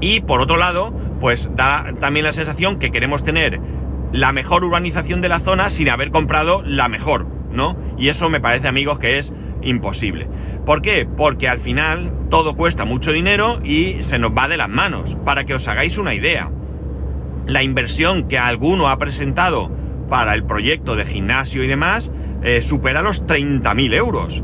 Y 0.00 0.20
por 0.20 0.40
otro 0.40 0.56
lado, 0.56 0.92
pues 1.20 1.50
da 1.56 1.92
también 2.00 2.24
la 2.24 2.32
sensación 2.32 2.78
que 2.78 2.90
queremos 2.90 3.24
tener 3.24 3.60
la 4.12 4.32
mejor 4.32 4.64
urbanización 4.64 5.20
de 5.20 5.28
la 5.28 5.40
zona 5.40 5.70
sin 5.70 5.88
haber 5.88 6.10
comprado 6.10 6.62
la 6.62 6.88
mejor, 6.88 7.26
¿no? 7.50 7.76
Y 7.98 8.08
eso 8.08 8.30
me 8.30 8.40
parece, 8.40 8.68
amigos, 8.68 8.98
que 8.98 9.18
es 9.18 9.32
imposible. 9.62 10.28
¿Por 10.64 10.82
qué? 10.82 11.06
Porque 11.06 11.48
al 11.48 11.58
final 11.58 12.12
todo 12.30 12.56
cuesta 12.56 12.84
mucho 12.84 13.12
dinero 13.12 13.60
y 13.64 14.02
se 14.02 14.18
nos 14.18 14.32
va 14.32 14.48
de 14.48 14.56
las 14.56 14.68
manos. 14.68 15.16
Para 15.24 15.44
que 15.44 15.54
os 15.54 15.66
hagáis 15.68 15.98
una 15.98 16.14
idea, 16.14 16.50
la 17.46 17.62
inversión 17.62 18.28
que 18.28 18.38
alguno 18.38 18.88
ha 18.88 18.98
presentado 18.98 19.70
para 20.08 20.34
el 20.34 20.44
proyecto 20.44 20.96
de 20.96 21.04
gimnasio 21.04 21.62
y 21.64 21.66
demás 21.66 22.10
eh, 22.42 22.62
supera 22.62 23.02
los 23.02 23.24
30.000 23.24 23.94
euros. 23.94 24.42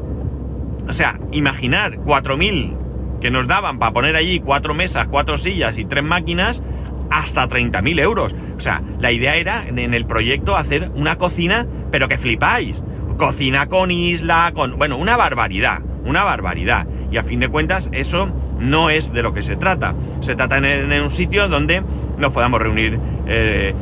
O 0.89 0.93
sea, 0.93 1.21
imaginar 1.31 1.99
4.000 1.99 2.79
que 3.21 3.31
nos 3.31 3.47
daban 3.47 3.79
para 3.79 3.93
poner 3.93 4.17
allí 4.17 4.41
cuatro 4.41 4.75
mesas, 4.75 5.07
cuatro 5.09 5.39
sillas 5.39 5.79
y 5.79 5.85
tres 5.85 6.03
máquinas, 6.03 6.63
hasta 7.11 7.49
30.000 7.49 8.01
euros. 8.01 8.35
O 8.57 8.61
sea, 8.61 8.83
la 8.99 9.13
idea 9.13 9.37
era 9.37 9.65
en 9.69 9.95
el 9.95 10.07
proyecto 10.07 10.57
hacer 10.57 10.91
una 10.95 11.19
cocina, 11.19 11.67
pero 11.91 12.09
que 12.09 12.19
flipáis. 12.19 12.83
Cocina 13.17 13.67
con 13.67 13.91
isla, 13.91 14.51
con... 14.55 14.77
Bueno, 14.77 14.97
una 14.97 15.17
barbaridad, 15.17 15.83
una 16.05 16.25
barbaridad. 16.25 16.87
Y 17.13 17.19
a 17.19 17.23
fin 17.23 17.41
de 17.41 17.49
cuentas, 17.49 17.91
eso 17.93 18.31
no 18.59 18.89
es 18.89 19.13
de 19.13 19.23
lo 19.23 19.35
que 19.35 19.43
se 19.43 19.57
trata. 19.57 19.95
Se 20.21 20.35
trata 20.35 20.57
en, 20.57 20.91
un 20.93 21.11
sitio 21.11 21.47
donde 21.49 21.83
nos 22.17 22.33
podamos 22.33 22.61
reunir 22.61 22.99
eh, 23.27 23.75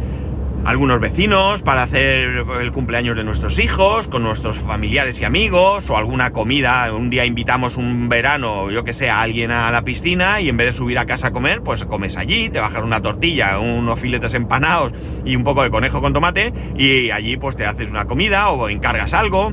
algunos 0.64 1.00
vecinos 1.00 1.62
para 1.62 1.82
hacer 1.82 2.44
el 2.60 2.72
cumpleaños 2.72 3.16
de 3.16 3.24
nuestros 3.24 3.58
hijos, 3.58 4.08
con 4.08 4.22
nuestros 4.22 4.58
familiares 4.58 5.20
y 5.20 5.24
amigos, 5.24 5.88
o 5.90 5.96
alguna 5.96 6.32
comida. 6.32 6.92
Un 6.92 7.08
día 7.08 7.24
invitamos 7.24 7.76
un 7.76 8.08
verano, 8.08 8.70
yo 8.70 8.84
que 8.84 8.92
sé, 8.92 9.08
a 9.10 9.22
alguien 9.22 9.52
a 9.52 9.70
la 9.70 9.82
piscina 9.82 10.40
y 10.40 10.48
en 10.48 10.56
vez 10.56 10.66
de 10.66 10.72
subir 10.72 10.98
a 10.98 11.06
casa 11.06 11.28
a 11.28 11.30
comer, 11.30 11.62
pues 11.62 11.84
comes 11.84 12.16
allí, 12.16 12.50
te 12.50 12.58
bajas 12.60 12.82
una 12.82 13.00
tortilla, 13.00 13.58
unos 13.58 13.98
filetes 13.98 14.34
empanados 14.34 14.92
y 15.24 15.36
un 15.36 15.44
poco 15.44 15.62
de 15.62 15.70
conejo 15.70 16.00
con 16.02 16.12
tomate, 16.12 16.52
y 16.76 17.10
allí 17.10 17.36
pues 17.36 17.56
te 17.56 17.64
haces 17.64 17.88
una 17.88 18.06
comida 18.06 18.50
o 18.50 18.68
encargas 18.68 19.14
algo. 19.14 19.52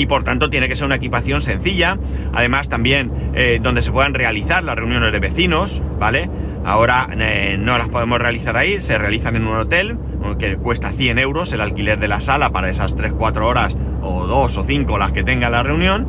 Y 0.00 0.06
por 0.06 0.24
tanto 0.24 0.48
tiene 0.48 0.66
que 0.66 0.76
ser 0.76 0.86
una 0.86 0.96
equipación 0.96 1.42
sencilla, 1.42 1.98
además 2.32 2.70
también 2.70 3.12
eh, 3.34 3.60
donde 3.62 3.82
se 3.82 3.92
puedan 3.92 4.14
realizar 4.14 4.64
las 4.64 4.74
reuniones 4.74 5.12
de 5.12 5.18
vecinos, 5.18 5.82
¿vale? 5.98 6.30
Ahora 6.64 7.06
eh, 7.18 7.58
no 7.60 7.76
las 7.76 7.90
podemos 7.90 8.18
realizar 8.18 8.56
ahí, 8.56 8.80
se 8.80 8.96
realizan 8.96 9.36
en 9.36 9.46
un 9.46 9.56
hotel 9.58 9.98
que 10.38 10.56
cuesta 10.56 10.92
100 10.92 11.18
euros 11.18 11.52
el 11.52 11.60
alquiler 11.60 12.00
de 12.00 12.08
la 12.08 12.22
sala 12.22 12.48
para 12.48 12.70
esas 12.70 12.96
3-4 12.96 13.44
horas 13.44 13.76
o 14.00 14.26
2 14.26 14.56
o 14.56 14.64
5 14.64 14.96
las 14.96 15.12
que 15.12 15.22
tenga 15.22 15.50
la 15.50 15.62
reunión. 15.62 16.06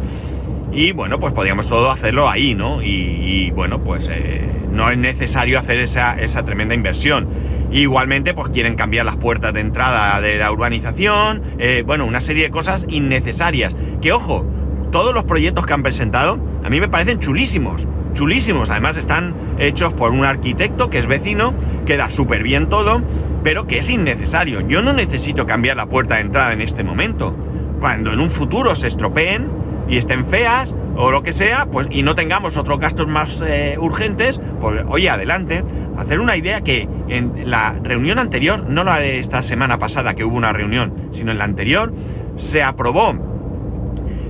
Y 0.71 0.93
bueno, 0.93 1.19
pues 1.19 1.33
podríamos 1.33 1.67
todo 1.67 1.91
hacerlo 1.91 2.29
ahí, 2.29 2.55
¿no? 2.55 2.81
Y, 2.81 3.51
bueno, 3.51 3.83
pues 3.83 4.09
eh, 4.09 4.49
no 4.71 4.89
es 4.89 4.97
necesario 4.97 5.59
hacer 5.59 5.81
esa, 5.81 6.15
tremenda 6.45 6.75
inversión. 6.75 7.27
Igualmente, 7.71 8.33
pues 8.33 8.49
quieren 8.49 8.75
cambiar 8.75 9.05
las 9.05 9.15
puertas 9.15 9.53
de 9.53 9.61
entrada 9.61 10.19
de 10.21 10.37
la 10.37 10.51
urbanización, 10.51 11.43
eh, 11.57 11.83
bueno, 11.85 12.05
una 12.05 12.21
serie 12.21 12.43
de 12.43 12.51
cosas 12.51 12.85
innecesarias. 12.89 13.75
Que 14.01 14.11
ojo, 14.11 14.45
todos 14.91 15.13
los 15.13 15.23
proyectos 15.23 15.65
que 15.65 15.73
han 15.73 15.83
presentado 15.83 16.37
a 16.63 16.69
mí 16.69 16.79
me 16.79 16.89
parecen 16.89 17.19
chulísimos 17.19 17.87
chulísimos. 18.13 18.69
Además 18.69 18.97
están 18.97 19.35
hechos 19.59 19.93
por 19.93 20.11
un 20.11 20.25
arquitecto 20.25 20.89
que 20.89 20.99
es 20.99 21.07
vecino, 21.07 21.53
queda 21.85 22.09
súper 22.09 22.43
bien 22.43 22.69
todo, 22.69 23.01
pero 23.43 23.67
que 23.67 23.79
es 23.79 23.89
innecesario. 23.89 24.61
Yo 24.67 24.81
no 24.81 24.93
necesito 24.93 25.45
cambiar 25.45 25.77
la 25.77 25.87
puerta 25.87 26.15
de 26.15 26.21
entrada 26.21 26.53
en 26.53 26.61
este 26.61 26.83
momento. 26.83 27.35
Cuando 27.79 28.13
en 28.13 28.19
un 28.19 28.29
futuro 28.29 28.75
se 28.75 28.87
estropeen 28.87 29.49
y 29.89 29.97
estén 29.97 30.27
feas 30.27 30.75
o 30.95 31.11
lo 31.11 31.23
que 31.23 31.33
sea, 31.33 31.65
pues 31.65 31.87
y 31.89 32.03
no 32.03 32.15
tengamos 32.15 32.57
otros 32.57 32.79
gastos 32.79 33.07
más 33.07 33.41
eh, 33.45 33.77
urgentes, 33.79 34.41
pues 34.59 34.83
oye, 34.89 35.09
adelante. 35.09 35.63
Hacer 35.97 36.19
una 36.19 36.37
idea 36.37 36.61
que 36.61 36.87
en 37.09 37.49
la 37.49 37.73
reunión 37.83 38.17
anterior, 38.17 38.65
no 38.67 38.83
la 38.83 38.99
de 38.99 39.19
esta 39.19 39.43
semana 39.43 39.77
pasada 39.77 40.15
que 40.15 40.23
hubo 40.23 40.37
una 40.37 40.53
reunión, 40.53 41.09
sino 41.11 41.31
en 41.31 41.37
la 41.37 41.43
anterior, 41.43 41.93
se 42.37 42.63
aprobó 42.63 43.13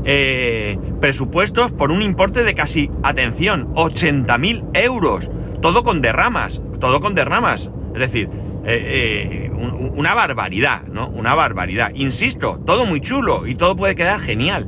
eh, 0.03 0.77
presupuestos 0.99 1.71
por 1.71 1.91
un 1.91 2.01
importe 2.01 2.43
de 2.43 2.55
casi, 2.55 2.89
atención, 3.03 3.73
80.000 3.75 4.69
euros. 4.73 5.29
Todo 5.61 5.83
con 5.83 6.01
derramas, 6.01 6.61
todo 6.79 6.99
con 6.99 7.13
derramas. 7.13 7.69
Es 7.93 7.99
decir, 7.99 8.29
eh, 8.65 9.51
una 9.53 10.15
barbaridad, 10.15 10.83
¿no? 10.87 11.09
Una 11.09 11.35
barbaridad. 11.35 11.91
Insisto, 11.93 12.59
todo 12.65 12.85
muy 12.85 13.01
chulo 13.01 13.45
y 13.45 13.55
todo 13.55 13.75
puede 13.75 13.95
quedar 13.95 14.19
genial. 14.19 14.67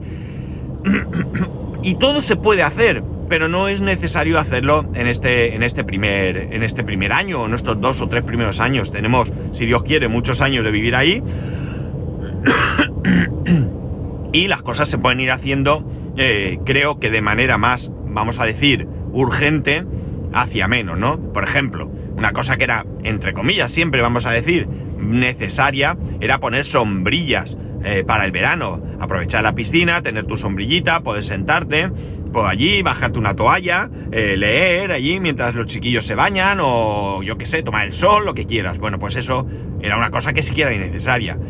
y 1.84 1.96
todo 1.96 2.22
se 2.22 2.36
puede 2.36 2.64
hacer, 2.64 3.04
pero 3.30 3.48
no 3.48 3.68
es 3.68 3.82
necesario 3.82 4.40
hacerlo 4.40 4.86
en 4.94 5.08
este, 5.08 5.56
en 5.56 5.64
este, 5.64 5.84
primer, 5.84 6.38
en 6.38 6.64
este 6.64 6.84
primer 6.84 7.12
año 7.12 7.42
o 7.42 7.46
en 7.46 7.54
estos 7.54 7.80
dos 7.80 8.02
o 8.02 8.08
tres 8.08 8.24
primeros 8.24 8.60
años. 8.60 8.92
Tenemos, 8.92 9.32
si 9.52 9.66
Dios 9.66 9.84
quiere, 9.84 10.08
muchos 10.08 10.42
años 10.42 10.64
de 10.64 10.72
vivir 10.72 10.96
ahí 10.96 11.22
y 14.34 14.48
las 14.48 14.62
cosas 14.62 14.88
se 14.88 14.98
pueden 14.98 15.20
ir 15.20 15.32
haciendo, 15.32 15.84
eh, 16.18 16.60
creo 16.66 17.00
que 17.00 17.10
de 17.10 17.22
manera 17.22 17.58
más, 17.58 17.92
vamos 18.08 18.40
a 18.40 18.46
decir, 18.46 18.88
urgente 19.12 19.84
hacia 20.34 20.68
menos, 20.68 20.98
¿no? 20.98 21.20
Por 21.34 21.44
ejemplo, 21.44 21.92
una 22.16 22.32
cosa 22.32 22.58
que 22.58 22.64
era, 22.64 22.86
entre 23.04 23.34
comillas, 23.34 23.72
siempre 23.72 24.02
vamos 24.02 24.26
a 24.26 24.32
decir, 24.32 24.68
necesaria, 24.98 25.98
era 26.22 26.40
poner 26.40 26.64
sombrillas 26.64 27.58
eh, 27.84 28.04
para 28.06 28.26
el 28.26 28.32
verano. 28.32 28.82
Aprovechar 29.00 29.44
la 29.44 29.54
piscina, 29.54 30.02
tener 30.02 30.26
tu 30.26 30.38
sombrillita, 30.38 31.02
poder 31.02 31.24
sentarte 31.24 31.90
por 32.32 32.48
allí, 32.48 32.82
bajarte 32.82 33.20
una 33.20 33.36
toalla, 33.36 33.90
eh, 34.12 34.36
leer 34.38 34.92
allí 34.92 35.20
mientras 35.20 35.54
los 35.54 35.68
chiquillos 35.68 36.06
se 36.06 36.16
bañan 36.16 36.60
o 36.62 37.22
yo 37.22 37.38
qué 37.38 37.46
sé, 37.46 37.62
tomar 37.62 37.86
el 37.86 37.94
sol, 37.94 38.26
lo 38.26 38.34
que 38.34 38.46
quieras. 38.46 38.80
Bueno, 38.80 38.98
pues 38.98 39.16
eso 39.16 39.46
era 39.82 39.98
una 39.98 40.10
cosa 40.10 40.34
que 40.34 40.42
siquiera 40.42 40.74
innecesaria. 40.74 41.38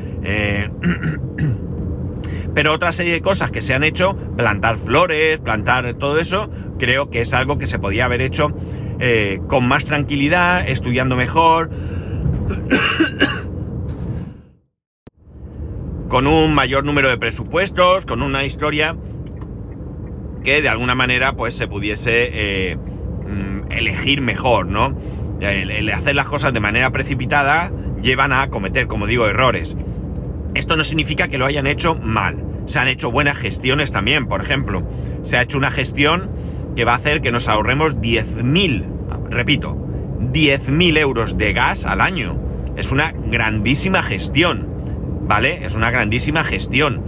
Pero 2.53 2.73
otra 2.73 2.91
serie 2.91 3.13
de 3.13 3.21
cosas 3.21 3.49
que 3.51 3.61
se 3.61 3.73
han 3.73 3.83
hecho, 3.83 4.15
plantar 4.37 4.77
flores, 4.77 5.39
plantar 5.39 5.93
todo 5.95 6.19
eso, 6.19 6.51
creo 6.77 7.09
que 7.09 7.21
es 7.21 7.33
algo 7.33 7.57
que 7.57 7.65
se 7.65 7.79
podía 7.79 8.05
haber 8.05 8.21
hecho 8.21 8.53
eh, 8.99 9.39
con 9.47 9.67
más 9.67 9.85
tranquilidad, 9.85 10.67
estudiando 10.67 11.15
mejor, 11.15 11.71
con 16.13 16.27
un 16.27 16.53
mayor 16.53 16.85
número 16.85 17.09
de 17.09 17.17
presupuestos, 17.17 18.05
con 18.05 18.21
una 18.21 18.45
historia 18.45 18.95
que 20.43 20.61
de 20.61 20.69
alguna 20.69 20.93
manera 20.93 21.33
pues 21.33 21.55
se 21.55 21.67
pudiese 21.67 22.29
eh, 22.31 22.75
mm, 22.75 23.71
elegir 23.71 24.21
mejor, 24.21 24.67
¿no? 24.67 24.95
El, 25.39 25.91
hacer 25.91 26.13
las 26.13 26.27
cosas 26.27 26.53
de 26.53 26.59
manera 26.59 26.91
precipitada 26.91 27.71
llevan 27.99 28.31
a 28.31 28.47
cometer, 28.51 28.85
como 28.85 29.07
digo, 29.07 29.25
errores. 29.25 29.75
Esto 30.53 30.75
no 30.75 30.83
significa 30.83 31.29
que 31.29 31.39
lo 31.39 31.47
hayan 31.47 31.65
hecho 31.65 31.95
mal. 31.95 32.45
Se 32.67 32.77
han 32.77 32.89
hecho 32.89 33.09
buenas 33.09 33.39
gestiones 33.39 33.91
también, 33.91 34.27
por 34.27 34.39
ejemplo. 34.39 34.87
Se 35.23 35.37
ha 35.37 35.41
hecho 35.41 35.57
una 35.57 35.71
gestión 35.71 36.29
que 36.75 36.85
va 36.85 36.91
a 36.91 36.97
hacer 36.97 37.21
que 37.21 37.31
nos 37.31 37.47
ahorremos 37.47 37.95
10.000, 37.95 39.31
repito, 39.31 39.75
10.000 40.31 40.95
euros 40.99 41.39
de 41.39 41.53
gas 41.53 41.85
al 41.87 42.01
año. 42.01 42.39
Es 42.75 42.91
una 42.91 43.13
grandísima 43.31 44.03
gestión, 44.03 44.72
¿vale? 45.27 45.65
Es 45.65 45.75
una 45.75 45.91
grandísima 45.91 46.43
gestión. 46.43 47.01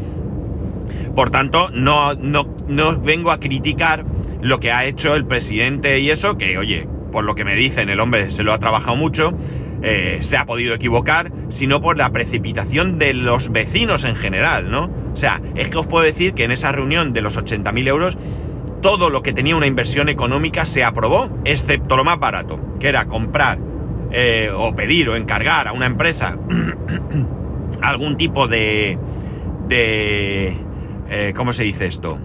Por 1.16 1.32
tanto, 1.32 1.70
no, 1.70 2.14
no, 2.14 2.48
no 2.68 3.00
vengo 3.00 3.32
a 3.32 3.40
criticar 3.40 4.06
lo 4.42 4.60
que 4.60 4.72
ha 4.72 4.86
hecho 4.86 5.16
el 5.16 5.26
presidente 5.26 6.00
y 6.00 6.12
eso, 6.12 6.38
que 6.38 6.58
oye, 6.58 6.88
por 7.12 7.24
lo 7.24 7.36
que 7.36 7.46
me 7.46 7.56
dicen, 7.56 7.90
el 7.90 8.00
hombre 8.00 8.30
se 8.30 8.44
lo 8.44 8.54
ha 8.54 8.60
trabajado 8.60 8.96
mucho, 8.96 9.34
eh, 9.82 10.18
se 10.22 10.38
ha 10.38 10.46
podido 10.46 10.76
equivocar, 10.76 11.32
sino 11.50 11.82
por 11.82 11.98
la 11.98 12.12
precipitación 12.12 13.00
de 13.00 13.14
los 13.14 13.52
vecinos 13.52 14.04
en 14.04 14.16
general, 14.16 14.70
¿no? 14.70 14.90
O 15.14 15.18
sea, 15.18 15.42
es 15.56 15.70
que 15.70 15.78
os 15.78 15.88
puedo 15.88 16.04
decir 16.04 16.34
que 16.34 16.44
en 16.44 16.52
esa 16.52 16.72
reunión 16.72 17.14
de 17.14 17.22
los 17.22 17.38
80.000 17.38 17.88
euros, 17.88 18.18
todo 18.82 19.10
lo 19.10 19.24
que 19.24 19.34
tenía 19.34 19.56
una 19.56 19.68
inversión 19.68 20.10
económica 20.10 20.66
se 20.66 20.84
aprobó, 20.84 21.30
excepto 21.46 21.96
lo 21.98 22.04
más 22.04 22.20
barato, 22.20 22.60
que 22.80 22.90
era 22.90 23.06
comprar 23.06 23.58
eh, 24.12 24.50
o 24.54 24.76
pedir 24.76 25.10
o 25.10 25.16
encargar 25.16 25.68
a 25.68 25.72
una 25.72 25.86
empresa 25.86 26.38
algún 27.82 28.18
tipo 28.18 28.48
de... 28.48 28.98
de 29.68 30.58
eh, 31.10 31.34
¿Cómo 31.36 31.54
se 31.54 31.64
dice 31.64 31.86
esto? 31.86 32.20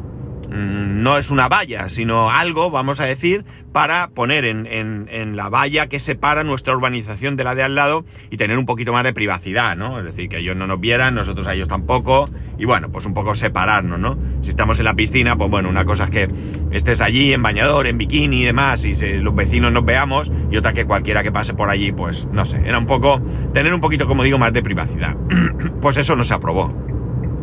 Mm, 0.51 1.03
no 1.03 1.17
es 1.17 1.31
una 1.31 1.49
valla, 1.49 1.89
sino 1.89 2.31
algo, 2.31 2.71
vamos 2.71 2.99
a 3.01 3.05
decir, 3.05 3.45
para 3.73 4.09
poner 4.09 4.45
en, 4.45 5.37
la 5.37 5.49
valla 5.49 5.87
que 5.87 6.01
separa 6.01 6.43
nuestra 6.43 6.75
urbanización 6.75 7.37
de 7.37 7.45
la 7.45 7.55
de 7.55 7.63
al 7.63 7.77
lado 7.77 8.05
y 8.31 8.37
tener 8.37 8.59
un 8.59 8.67
poquito 8.67 8.93
más 8.93 9.05
de 9.05 9.13
privacidad, 9.13 9.77
¿no? 9.77 10.01
Es 10.01 10.05
decir, 10.05 10.29
que 10.29 10.39
ellos 10.39 10.57
no 10.57 10.67
nos 10.67 10.81
vieran, 10.81 11.15
nosotros 11.15 11.47
a 11.47 11.55
ellos 11.55 11.69
tampoco, 11.69 12.29
y 12.59 12.65
bueno, 12.65 12.91
pues 12.91 13.07
un 13.07 13.15
poco 13.15 13.35
separarnos, 13.37 14.01
¿no? 14.01 14.19
Si 14.41 14.51
estamos 14.51 14.79
en 14.79 14.87
la 14.87 14.95
piscina, 14.95 15.37
pues 15.37 15.51
bueno, 15.51 15.69
una 15.69 15.85
cosa 15.85 16.05
es 16.05 16.11
que 16.11 16.31
estés 16.71 17.01
allí 17.01 17.33
en 17.33 17.43
bañador, 17.43 17.87
en 17.87 17.99
bikini 17.99 18.43
y 18.43 18.45
demás, 18.45 18.85
y 18.85 18.95
los 19.19 19.35
vecinos 19.35 19.73
nos 19.73 19.85
veamos, 19.85 20.31
y 20.51 20.57
otra 20.57 20.73
que 20.73 20.87
cualquiera 20.87 21.23
que 21.23 21.31
pase 21.31 21.55
por 21.55 21.69
allí, 21.69 21.93
pues 21.93 22.27
no 22.33 22.45
sé, 22.45 22.61
era 22.65 22.79
un 22.79 22.87
poco, 22.87 23.21
tener 23.53 23.75
un 23.75 23.81
poquito, 23.81 24.07
como 24.07 24.23
digo, 24.23 24.39
más 24.39 24.53
de 24.53 24.63
privacidad. 24.63 25.15
pues 25.81 25.97
eso 25.97 26.17
no 26.17 26.25
se 26.25 26.35
aprobó. 26.35 26.73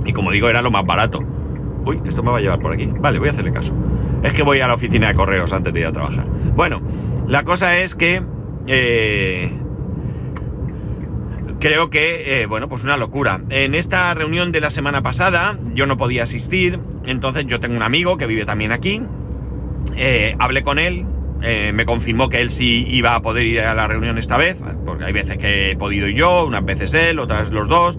Y 0.06 0.14
como 0.14 0.32
digo, 0.32 0.50
era 0.50 0.62
lo 0.62 0.72
más 0.72 0.86
barato. 0.86 1.20
Uy, 1.86 2.02
esto 2.06 2.24
me 2.24 2.32
va 2.32 2.38
a 2.38 2.42
llevar 2.42 2.60
por 2.60 2.74
aquí. 2.74 2.88
Vale, 2.88 3.20
voy 3.20 3.30
a 3.30 3.32
hacerle 3.32 3.52
caso. 3.52 3.74
Es 4.24 4.34
que 4.34 4.44
voy 4.44 4.60
a 4.62 4.68
la 4.68 4.74
oficina 4.74 5.08
de 5.08 5.14
correos 5.14 5.54
antes 5.54 5.74
de 5.74 5.80
ir 5.82 5.86
a 5.86 5.92
trabajar. 5.92 6.26
Bueno, 6.56 6.82
la 7.28 7.44
cosa 7.44 7.78
es 7.78 7.96
que... 7.96 8.24
Eh, 8.68 9.52
creo 11.60 11.90
que, 11.90 12.42
eh, 12.42 12.46
bueno, 12.46 12.70
pues 12.70 12.84
una 12.84 12.98
locura. 12.98 13.42
En 13.50 13.76
esta 13.76 14.14
reunión 14.14 14.52
de 14.52 14.62
la 14.62 14.70
semana 14.70 15.02
pasada 15.02 15.58
yo 15.74 15.86
no 15.86 15.98
podía 15.98 16.24
asistir, 16.24 16.80
entonces 17.06 17.46
yo 17.48 17.60
tengo 17.60 17.76
un 17.76 17.84
amigo 17.84 18.18
que 18.18 18.28
vive 18.28 18.46
también 18.46 18.72
aquí, 18.72 19.02
eh, 19.96 20.36
hablé 20.40 20.64
con 20.64 20.80
él, 20.80 21.06
me 21.40 21.86
confirmó 21.86 22.30
que 22.30 22.42
él 22.42 22.50
sí 22.50 22.84
iba 22.88 23.14
a 23.14 23.22
poder 23.22 23.46
ir 23.46 23.62
a 23.62 23.76
la 23.76 23.88
reunión 23.88 24.18
esta 24.18 24.38
vez, 24.38 24.58
porque 24.86 25.06
hay 25.06 25.14
veces 25.14 25.38
que 25.38 25.72
he 25.72 25.76
podido 25.76 26.08
yo, 26.08 26.46
unas 26.46 26.66
veces 26.66 26.96
él, 26.96 27.20
otras 27.20 27.52
los 27.52 27.68
dos, 27.68 27.98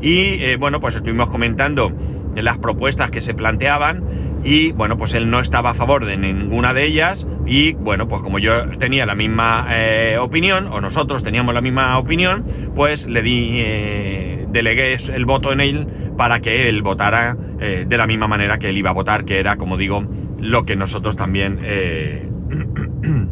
y 0.00 0.56
bueno, 0.56 0.80
pues 0.80 0.96
estuvimos 0.96 1.30
comentando 1.30 1.92
las 2.34 2.58
propuestas 2.58 3.10
que 3.10 3.20
se 3.20 3.34
planteaban 3.34 4.40
y 4.44 4.72
bueno, 4.72 4.98
pues 4.98 5.14
él 5.14 5.30
no 5.30 5.38
estaba 5.38 5.70
a 5.70 5.74
favor 5.74 6.06
de 6.06 6.16
ninguna 6.16 6.74
de 6.74 6.84
ellas 6.84 7.26
y 7.46 7.72
bueno, 7.72 8.08
pues 8.08 8.22
como 8.22 8.38
yo 8.38 8.78
tenía 8.78 9.04
la 9.04 9.14
misma 9.14 9.66
eh, 9.70 10.16
opinión 10.18 10.68
o 10.68 10.80
nosotros 10.80 11.22
teníamos 11.22 11.54
la 11.54 11.60
misma 11.60 11.98
opinión, 11.98 12.46
pues 12.74 13.06
le 13.06 13.22
di, 13.22 13.54
eh, 13.56 14.46
delegué 14.50 14.94
el 14.94 15.24
voto 15.24 15.52
en 15.52 15.60
él 15.60 15.86
para 16.16 16.40
que 16.40 16.68
él 16.68 16.82
votara 16.82 17.36
eh, 17.60 17.84
de 17.86 17.96
la 17.96 18.06
misma 18.06 18.28
manera 18.28 18.58
que 18.58 18.68
él 18.68 18.78
iba 18.78 18.90
a 18.90 18.92
votar, 18.94 19.24
que 19.24 19.40
era, 19.40 19.56
como 19.56 19.76
digo, 19.76 20.04
lo 20.38 20.64
que 20.64 20.76
nosotros 20.76 21.16
también, 21.16 21.58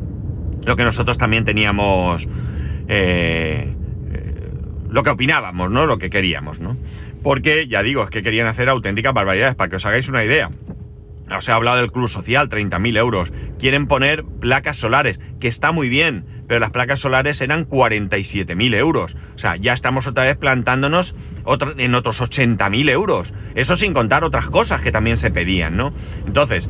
lo 0.64 0.77
que 0.77 0.85
nosotros 0.85 1.16
también 1.18 1.44
teníamos, 1.44 2.29
lo 4.88 5.03
que 5.05 5.11
opinábamos, 5.11 5.70
¿no? 5.70 5.87
Lo 5.87 5.99
que 5.99 6.11
queríamos, 6.11 6.59
¿no? 6.59 6.77
Porque, 7.23 7.68
ya 7.68 7.83
digo, 7.83 8.03
es 8.03 8.11
que 8.11 8.23
querían 8.23 8.46
hacer 8.46 8.68
auténticas 8.68 9.12
barbaridades, 9.12 9.55
para 9.55 9.70
que 9.70 9.77
os 9.77 9.87
hagáis 9.87 10.09
una 10.09 10.25
idea. 10.25 10.51
Os 11.37 11.49
he 11.49 11.53
hablado 11.53 11.79
del 11.79 11.93
Club 11.93 12.09
Social, 12.09 12.49
30.000 12.49 12.99
euros. 12.99 13.33
Quieren 13.59 13.87
poner 13.87 14.25
placas 14.25 14.77
solares, 14.77 15.21
que 15.38 15.49
está 15.49 15.73
muy 15.73 15.88
bien, 15.88 16.25
pero 16.49 16.61
las 16.61 16.71
placas 16.71 17.01
solares 17.01 17.40
eran 17.40 17.69
47.000 17.69 18.75
euros. 18.75 19.16
O 19.35 19.38
sea, 19.38 19.57
ya 19.57 19.73
estamos 19.73 20.07
otra 20.07 20.25
vez 20.25 20.37
plantándonos 20.37 21.14
en 21.79 21.95
otros 21.95 22.21
80.000 22.21 22.90
euros. 22.90 23.33
Eso 23.55 23.77
sin 23.77 23.95
contar 23.95 24.25
otras 24.25 24.49
cosas 24.49 24.81
que 24.83 24.90
también 24.90 25.16
se 25.16 25.31
pedían, 25.31 25.77
¿no? 25.77 25.93
Entonces, 26.27 26.69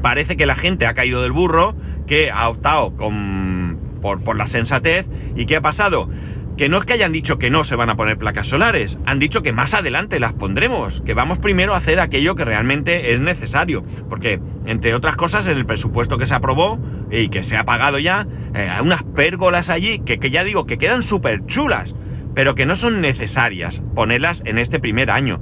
parece 0.00 0.36
que 0.36 0.46
la 0.46 0.54
gente 0.54 0.86
ha 0.86 0.94
caído 0.94 1.22
del 1.22 1.32
burro, 1.32 1.76
que 2.06 2.30
ha 2.30 2.48
optado 2.48 2.96
por, 2.96 4.22
por 4.22 4.36
la 4.36 4.46
sensatez. 4.46 5.06
¿Y 5.36 5.46
qué 5.46 5.56
ha 5.56 5.60
pasado? 5.60 6.08
Que 6.56 6.68
no 6.68 6.78
es 6.78 6.84
que 6.84 6.92
hayan 6.92 7.12
dicho 7.12 7.38
que 7.38 7.50
no 7.50 7.64
se 7.64 7.76
van 7.76 7.90
a 7.90 7.96
poner 7.96 8.18
placas 8.18 8.46
solares, 8.46 8.98
han 9.06 9.18
dicho 9.18 9.42
que 9.42 9.52
más 9.52 9.74
adelante 9.74 10.20
las 10.20 10.32
pondremos, 10.32 11.00
que 11.00 11.14
vamos 11.14 11.38
primero 11.38 11.74
a 11.74 11.78
hacer 11.78 12.00
aquello 12.00 12.34
que 12.34 12.44
realmente 12.44 13.12
es 13.12 13.20
necesario, 13.20 13.84
porque 14.08 14.40
entre 14.66 14.94
otras 14.94 15.16
cosas 15.16 15.48
en 15.48 15.56
el 15.56 15.66
presupuesto 15.66 16.18
que 16.18 16.26
se 16.26 16.34
aprobó 16.34 16.78
y 17.10 17.28
que 17.28 17.42
se 17.42 17.56
ha 17.56 17.64
pagado 17.64 17.98
ya, 17.98 18.26
eh, 18.54 18.68
hay 18.68 18.82
unas 18.82 19.02
pérgolas 19.02 19.70
allí 19.70 20.00
que, 20.00 20.18
ya 20.30 20.44
digo 20.44 20.66
que 20.66 20.78
quedan 20.78 21.02
súper 21.02 21.46
chulas, 21.46 21.94
pero 22.34 22.54
que 22.54 22.66
no 22.66 22.76
son 22.76 23.00
necesarias 23.00 23.82
ponerlas 23.94 24.42
en 24.44 24.58
este 24.58 24.78
primer 24.78 25.10
año. 25.10 25.40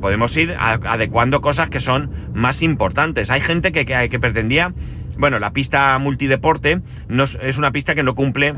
Podemos 0.00 0.36
ir 0.36 0.54
adecuando 0.58 1.40
cosas 1.40 1.70
que 1.70 1.80
son 1.80 2.10
más 2.34 2.60
importantes. 2.60 3.30
Hay 3.30 3.40
gente 3.40 3.72
que, 3.72 3.86
que, 3.86 4.20
pretendía, 4.20 4.74
bueno, 5.16 5.38
la 5.38 5.52
pista 5.52 5.98
multideporte 5.98 6.82
no, 7.08 7.24
es 7.24 7.56
una 7.56 7.72
pista 7.72 7.94
que 7.94 8.02
no 8.02 8.14
cumple 8.14 8.54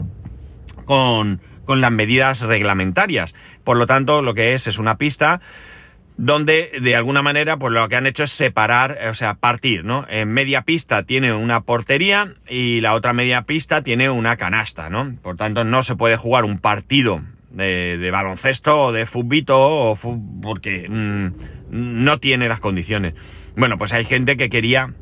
con 0.87 1.41
con 1.67 1.83
las 1.83 1.93
medidas 1.93 2.41
reglamentarias. 2.41 3.35
Por 3.65 3.77
lo 3.77 3.87
tanto, 3.87 4.23
lo 4.23 4.33
que 4.33 4.55
es 4.55 4.67
es 4.67 4.79
una 4.79 4.97
pista 4.97 5.41
donde 6.17 6.71
de 6.81 6.97
alguna 6.97 7.21
manera 7.21 7.59
pues 7.59 7.75
lo 7.75 7.87
que 7.89 7.97
han 7.97 8.07
hecho 8.07 8.25
es 8.25 8.31
separar, 8.31 8.99
o 9.11 9.15
sea, 9.15 9.35
partir, 9.35 9.85
¿no? 9.85 10.07
En 10.09 10.31
media 10.31 10.63
pista 10.63 11.03
tiene 11.03 11.35
una 11.35 11.61
portería 11.63 12.35
y 12.49 12.81
la 12.81 12.95
otra 12.95 13.13
media 13.13 13.43
pista 13.43 13.83
tiene 13.83 14.09
una 14.09 14.37
canasta, 14.37 14.89
¿no? 14.89 15.17
Por 15.23 15.37
tanto, 15.37 15.65
no 15.65 15.83
se 15.83 15.97
puede 15.97 16.17
jugar 16.17 16.45
un 16.45 16.59
partido 16.59 17.21
de, 17.51 18.11
baloncesto 18.11 18.81
o 18.81 18.93
de 18.93 19.07
fútbito 19.07 19.59
o 19.59 19.99
porque 20.43 20.89
mm, 20.89 21.29
no 21.71 22.19
tiene 22.19 22.49
las 22.49 22.61
condiciones. 22.61 23.15
Bueno, 23.57 23.79
pues 23.79 23.93
hay 23.93 24.05
gente 24.05 24.37
que 24.37 24.49
quería 24.49 24.95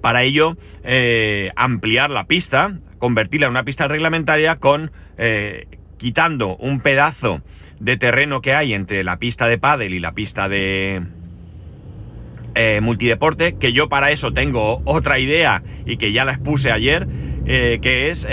para 0.00 0.22
ello 0.22 0.56
eh, 0.82 1.50
ampliar 1.56 2.10
la 2.10 2.26
pista, 2.26 2.78
convertirla 3.00 3.46
en 3.46 3.50
una 3.50 3.64
pista 3.64 3.88
reglamentaria 3.88 4.56
con 4.56 4.92
eh, 5.18 5.66
quitando 5.96 6.56
un 6.56 6.80
pedazo 6.80 7.42
de 7.80 7.96
terreno 7.96 8.40
que 8.42 8.54
hay 8.54 8.74
entre 8.74 9.02
la 9.02 9.18
pista 9.18 9.48
de 9.48 9.58
pádel 9.58 9.94
y 9.94 10.00
la 10.00 10.12
pista 10.12 10.48
de 10.48 11.02
eh, 12.54 12.80
multideporte, 12.82 13.56
que 13.56 13.72
yo 13.72 13.88
para 13.88 14.10
eso 14.10 14.32
tengo 14.32 14.82
otra 14.84 15.18
idea 15.18 15.62
y 15.86 15.96
que 15.96 16.12
ya 16.12 16.24
la 16.24 16.32
expuse 16.32 16.70
ayer, 16.70 17.08
eh, 17.46 17.78
que 17.80 18.10
es 18.10 18.28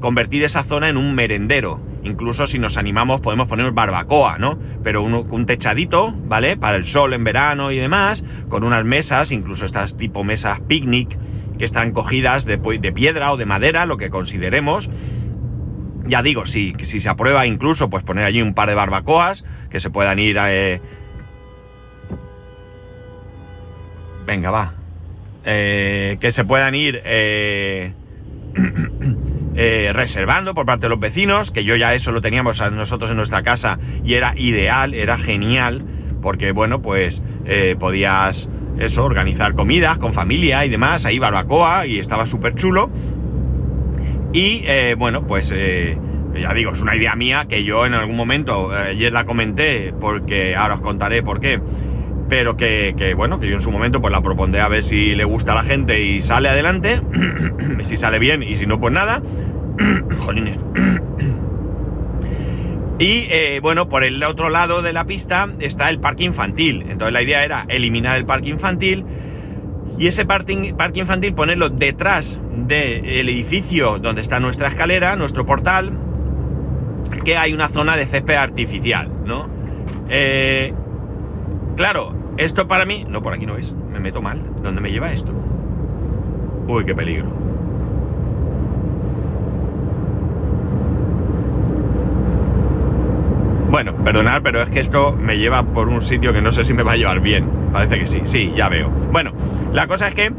convertir 0.00 0.44
esa 0.44 0.62
zona 0.62 0.88
en 0.88 0.96
un 0.96 1.14
merendero. 1.14 1.80
Incluso 2.04 2.46
si 2.46 2.60
nos 2.60 2.76
animamos 2.76 3.20
podemos 3.20 3.48
poner 3.48 3.72
barbacoa, 3.72 4.38
¿no? 4.38 4.58
Pero 4.84 5.02
un, 5.02 5.14
un, 5.14 5.46
techadito, 5.46 6.12
¿vale? 6.12 6.56
Para 6.56 6.76
el 6.76 6.84
sol 6.84 7.12
en 7.12 7.24
verano 7.24 7.72
y 7.72 7.78
demás, 7.78 8.24
con 8.48 8.62
unas 8.62 8.84
mesas, 8.84 9.32
incluso 9.32 9.66
estas 9.66 9.96
tipo 9.96 10.22
mesas 10.22 10.60
picnic, 10.60 11.18
que 11.58 11.64
están 11.64 11.92
cogidas 11.92 12.44
de, 12.44 12.58
piedra 12.92 13.32
o 13.32 13.36
de 13.36 13.46
madera, 13.46 13.86
lo 13.86 13.96
que 13.96 14.10
consideremos, 14.10 14.88
ya 16.06 16.22
digo, 16.22 16.46
si, 16.46 16.72
si 16.80 17.00
se 17.00 17.08
aprueba 17.08 17.46
incluso, 17.46 17.90
pues 17.90 18.02
poner 18.04 18.24
allí 18.24 18.40
un 18.40 18.54
par 18.54 18.68
de 18.68 18.74
barbacoas 18.74 19.44
que 19.70 19.80
se 19.80 19.90
puedan 19.90 20.18
ir 20.18 20.38
a... 20.38 20.54
Eh, 20.54 20.80
venga, 24.26 24.50
va. 24.50 24.74
Eh, 25.44 26.16
que 26.20 26.30
se 26.30 26.44
puedan 26.44 26.74
ir 26.74 27.02
eh, 27.04 27.92
reservando 29.92 30.54
por 30.54 30.64
parte 30.66 30.86
de 30.86 30.90
los 30.90 31.00
vecinos, 31.00 31.50
que 31.50 31.64
yo 31.64 31.76
ya 31.76 31.94
eso 31.94 32.12
lo 32.12 32.22
teníamos 32.22 32.60
nosotros 32.72 33.10
en 33.10 33.16
nuestra 33.18 33.42
casa 33.42 33.78
y 34.04 34.14
era 34.14 34.32
ideal, 34.36 34.94
era 34.94 35.18
genial, 35.18 35.84
porque 36.22 36.52
bueno, 36.52 36.80
pues 36.82 37.20
podías 37.78 38.48
eso, 38.78 39.04
organizar 39.04 39.54
comidas 39.54 39.98
con 39.98 40.12
familia 40.12 40.64
y 40.64 40.68
demás, 40.68 41.04
ahí 41.04 41.18
barbacoa 41.18 41.86
y 41.86 41.98
estaba 41.98 42.26
súper 42.26 42.54
chulo. 42.54 42.90
Y 44.32 44.62
eh, 44.66 44.94
bueno, 44.96 45.26
pues 45.26 45.52
eh, 45.54 45.98
ya 46.34 46.52
digo, 46.54 46.72
es 46.72 46.80
una 46.80 46.96
idea 46.96 47.14
mía 47.16 47.46
que 47.48 47.64
yo 47.64 47.86
en 47.86 47.94
algún 47.94 48.16
momento, 48.16 48.70
ayer 48.70 49.12
la 49.12 49.24
comenté, 49.24 49.92
porque 49.98 50.54
ahora 50.54 50.74
os 50.74 50.80
contaré 50.80 51.22
por 51.22 51.40
qué, 51.40 51.60
pero 52.28 52.56
que, 52.56 52.94
que, 52.96 53.14
bueno, 53.14 53.40
que 53.40 53.48
yo 53.48 53.54
en 53.54 53.62
su 53.62 53.70
momento 53.70 54.00
pues 54.00 54.12
la 54.12 54.20
propondré 54.20 54.60
a 54.60 54.68
ver 54.68 54.82
si 54.82 55.14
le 55.14 55.24
gusta 55.24 55.52
a 55.52 55.54
la 55.56 55.62
gente 55.62 56.02
y 56.02 56.22
sale 56.22 56.48
adelante, 56.48 57.00
si 57.84 57.96
sale 57.96 58.18
bien 58.18 58.42
y 58.42 58.56
si 58.56 58.66
no, 58.66 58.78
pues 58.78 58.92
nada. 58.92 59.22
Jolines. 60.20 60.58
Y 62.98 63.28
eh, 63.30 63.60
bueno, 63.62 63.88
por 63.88 64.02
el 64.02 64.22
otro 64.24 64.50
lado 64.50 64.82
de 64.82 64.92
la 64.92 65.04
pista 65.04 65.48
está 65.60 65.88
el 65.88 66.00
parque 66.00 66.24
infantil. 66.24 66.82
Entonces 66.88 67.12
la 67.12 67.22
idea 67.22 67.44
era 67.44 67.64
eliminar 67.68 68.16
el 68.16 68.26
parque 68.26 68.48
infantil 68.48 69.04
y 69.98 70.06
ese 70.06 70.24
parque, 70.24 70.74
infantil 70.94 71.34
ponerlo 71.34 71.70
detrás 71.70 72.40
del 72.66 73.28
edificio 73.28 73.98
donde 73.98 74.20
está 74.20 74.40
nuestra 74.40 74.68
escalera, 74.68 75.16
nuestro 75.16 75.46
portal, 75.46 75.92
que 77.24 77.36
hay 77.36 77.52
una 77.52 77.68
zona 77.68 77.96
de 77.96 78.06
césped 78.06 78.34
artificial, 78.34 79.10
¿no? 79.24 79.48
Eh, 80.08 80.72
claro, 81.76 82.14
esto 82.36 82.68
para 82.68 82.84
mí... 82.84 83.04
No, 83.08 83.22
por 83.22 83.32
aquí 83.32 83.46
no 83.46 83.56
es. 83.56 83.72
Me 83.92 83.98
meto 83.98 84.22
mal. 84.22 84.40
¿Dónde 84.62 84.80
me 84.80 84.90
lleva 84.90 85.12
esto? 85.12 85.32
Uy, 86.68 86.84
qué 86.84 86.94
peligro. 86.94 87.26
Bueno, 93.70 93.94
perdonad, 94.02 94.40
pero 94.42 94.62
es 94.62 94.70
que 94.70 94.80
esto 94.80 95.12
me 95.12 95.36
lleva 95.36 95.62
por 95.62 95.88
un 95.88 96.00
sitio 96.00 96.32
que 96.32 96.40
no 96.40 96.52
sé 96.52 96.64
si 96.64 96.72
me 96.72 96.82
va 96.82 96.92
a 96.92 96.96
llevar 96.96 97.20
bien. 97.20 97.50
Parece 97.70 97.98
que 97.98 98.06
sí, 98.06 98.22
sí, 98.24 98.52
ya 98.56 98.70
veo. 98.70 98.88
Bueno, 98.88 99.32
la 99.74 99.86
cosa 99.86 100.08
es 100.08 100.14
que 100.14 100.32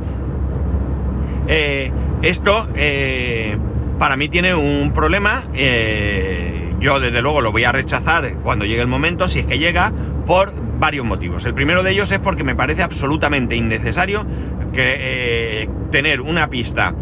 eh, 1.47 1.91
esto 2.23 2.67
eh, 2.75 3.55
para 3.99 4.17
mí 4.17 4.29
tiene 4.29 4.55
un 4.55 4.93
problema. 4.93 5.45
Eh, 5.53 6.73
yo 6.79 6.99
desde 6.99 7.21
luego 7.21 7.41
lo 7.41 7.51
voy 7.51 7.65
a 7.65 7.71
rechazar 7.71 8.33
cuando 8.41 8.65
llegue 8.65 8.81
el 8.81 8.87
momento, 8.87 9.27
si 9.27 9.39
es 9.39 9.45
que 9.45 9.59
llega, 9.59 9.93
por 10.25 10.51
varios 10.79 11.05
motivos. 11.05 11.45
El 11.45 11.53
primero 11.53 11.83
de 11.83 11.91
ellos 11.91 12.11
es 12.11 12.19
porque 12.19 12.43
me 12.43 12.55
parece 12.55 12.81
absolutamente 12.81 13.55
innecesario 13.55 14.25
que, 14.73 15.69
tener 15.91 16.21
una 16.21 16.49
pista 16.49 16.93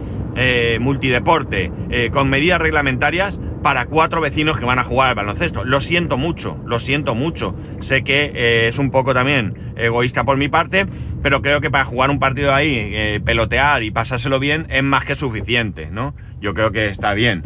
multideporte 0.80 1.72
con 2.12 2.30
medidas 2.30 2.62
reglamentarias 2.62 3.40
para 3.68 3.88
cuatro 3.88 4.22
vecinos 4.22 4.58
que 4.58 4.64
van 4.64 4.80
a 4.80 4.86
jugar 4.86 5.10
al 5.10 5.16
baloncesto. 5.16 5.66
Lo 5.66 5.82
siento 5.82 6.18
mucho, 6.18 6.58
lo 6.66 6.80
siento 6.80 7.16
mucho. 7.16 7.54
Sé 7.82 8.02
que 8.02 8.32
eh, 8.34 8.70
es 8.70 8.78
un 8.78 8.92
poco 8.92 9.14
también 9.14 9.74
egoísta 9.76 10.24
por 10.24 10.38
mi 10.38 10.48
parte, 10.48 10.86
pero 11.22 11.42
creo 11.42 11.60
que 11.60 11.70
para 11.70 11.84
jugar 11.84 12.10
un 12.10 12.18
partido 12.18 12.54
ahí, 12.54 12.74
eh, 12.78 13.20
pelotear 13.26 13.84
y 13.84 13.92
pasárselo 13.92 14.40
bien 14.40 14.68
es 14.70 14.84
más 14.84 15.04
que 15.04 15.16
suficiente, 15.16 15.90
¿no? 15.92 16.16
Yo 16.40 16.54
creo 16.54 16.72
que 16.72 16.88
está 16.88 17.14
bien. 17.14 17.44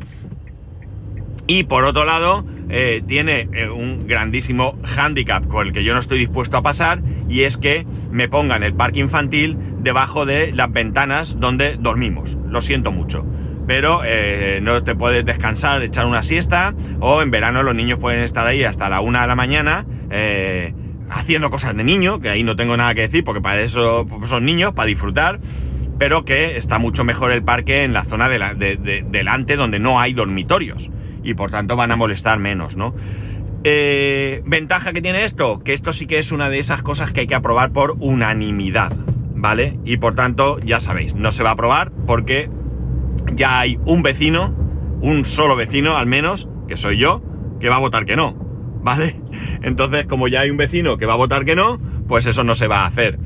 Y 1.48 1.64
por 1.64 1.86
otro 1.86 2.06
lado, 2.06 2.46
eh, 2.70 3.02
tiene 3.08 3.50
un 3.76 4.06
grandísimo 4.06 4.78
hándicap 4.84 5.48
con 5.48 5.66
el 5.66 5.74
que 5.74 5.84
yo 5.84 5.96
no 5.96 6.00
estoy 6.00 6.20
dispuesto 6.20 6.56
a 6.56 6.62
pasar, 6.62 7.02
y 7.30 7.46
es 7.46 7.58
que 7.58 7.88
me 8.12 8.30
pongan 8.30 8.62
el 8.62 8.76
parque 8.76 9.00
infantil 9.00 9.58
debajo 9.80 10.28
de 10.28 10.52
las 10.52 10.72
ventanas 10.72 11.40
donde 11.40 11.78
dormimos. 11.80 12.38
Lo 12.48 12.62
siento 12.62 12.92
mucho 12.92 13.26
pero 13.67 14.02
eh, 14.04 14.60
no 14.62 14.84
te 14.84 14.95
puedes 14.95 15.26
descansar, 15.26 15.82
echar 15.84 16.06
una 16.06 16.24
siesta, 16.24 16.74
o 17.00 17.21
en 17.21 17.32
verano 17.32 17.63
los 17.63 17.76
niños 17.76 18.00
pueden 18.00 18.21
estar 18.21 18.45
ahí 18.47 18.63
hasta 18.63 18.89
la 18.89 19.02
una 19.02 19.21
de 19.21 19.28
la 19.28 19.36
mañana 19.36 19.86
eh, 20.10 20.74
haciendo 21.10 21.50
cosas 21.50 21.76
de 21.76 21.84
niño, 21.84 22.19
que 22.19 22.30
ahí 22.30 22.43
no 22.43 22.56
tengo 22.56 22.76
nada 22.78 22.93
que 22.95 23.02
decir, 23.02 23.24
porque 23.24 23.41
para 23.41 23.62
eso 23.62 24.08
son 24.26 24.45
niños, 24.45 24.74
para 24.74 24.88
disfrutar, 24.88 25.39
pero 25.97 26.26
que 26.26 26.58
está 26.58 26.80
mucho 26.80 27.04
mejor 27.04 27.32
el 27.32 27.43
parque 27.43 27.84
en 27.84 27.93
la 27.93 28.06
zona 28.06 28.30
de, 28.30 29.04
delante 29.10 29.56
donde 29.56 29.80
no 29.80 30.00
hay 30.00 30.13
dormitorios, 30.13 30.89
y 31.24 31.34
por 31.34 31.52
tanto 31.52 31.76
van 31.76 31.91
a 31.91 31.95
molestar 31.95 32.39
menos, 32.39 32.76
¿no? 32.76 32.95
Eh, 33.63 34.41
¿Ventaja 34.45 34.91
que 34.91 35.02
tiene 35.02 35.24
esto? 35.24 35.60
Que 35.63 35.74
esto 35.74 35.93
sí 35.93 36.08
que 36.08 36.17
es 36.17 36.32
una 36.32 36.50
de 36.50 36.58
esas 36.58 36.82
cosas 36.82 37.12
que 37.12 37.21
hay 37.21 37.28
que 37.28 37.36
aprobar 37.36 37.71
por 37.71 37.95
unanimidad, 38.00 38.91
¿vale? 39.36 39.78
Y 39.86 39.97
por 39.97 40.15
tanto, 40.15 40.60
ya 40.60 40.80
sabéis, 40.80 41.13
no 41.13 41.32
se 41.32 41.43
va 41.43 41.50
a 41.50 41.54
aprobar 41.54 41.91
porque 42.08 42.50
ya 43.36 43.60
hay 43.60 43.80
un 43.86 44.04
vecino, 44.04 44.54
un 45.02 45.26
solo 45.26 45.56
vecino 45.56 45.97
al 45.97 46.06
menos, 46.06 46.47
que 46.67 46.78
soy 46.78 46.97
yo, 46.97 47.21
que 47.60 47.69
va 47.69 47.76
a 47.76 47.80
votar 47.80 48.06
que 48.06 48.15
no, 48.15 48.34
¿vale? 48.82 49.19
Entonces, 49.62 50.06
como 50.06 50.28
ya 50.28 50.41
hay 50.41 50.50
un 50.50 50.58
vecino 50.58 50.97
que 50.97 51.06
va 51.06 51.13
a 51.13 51.17
votar 51.17 51.45
que 51.45 51.56
no, 51.56 51.80
pues 52.08 52.26
eso 52.26 52.43
no 52.43 52.56
se 52.56 52.67
va 52.67 52.82
a 52.82 52.88
hacer. 52.88 53.19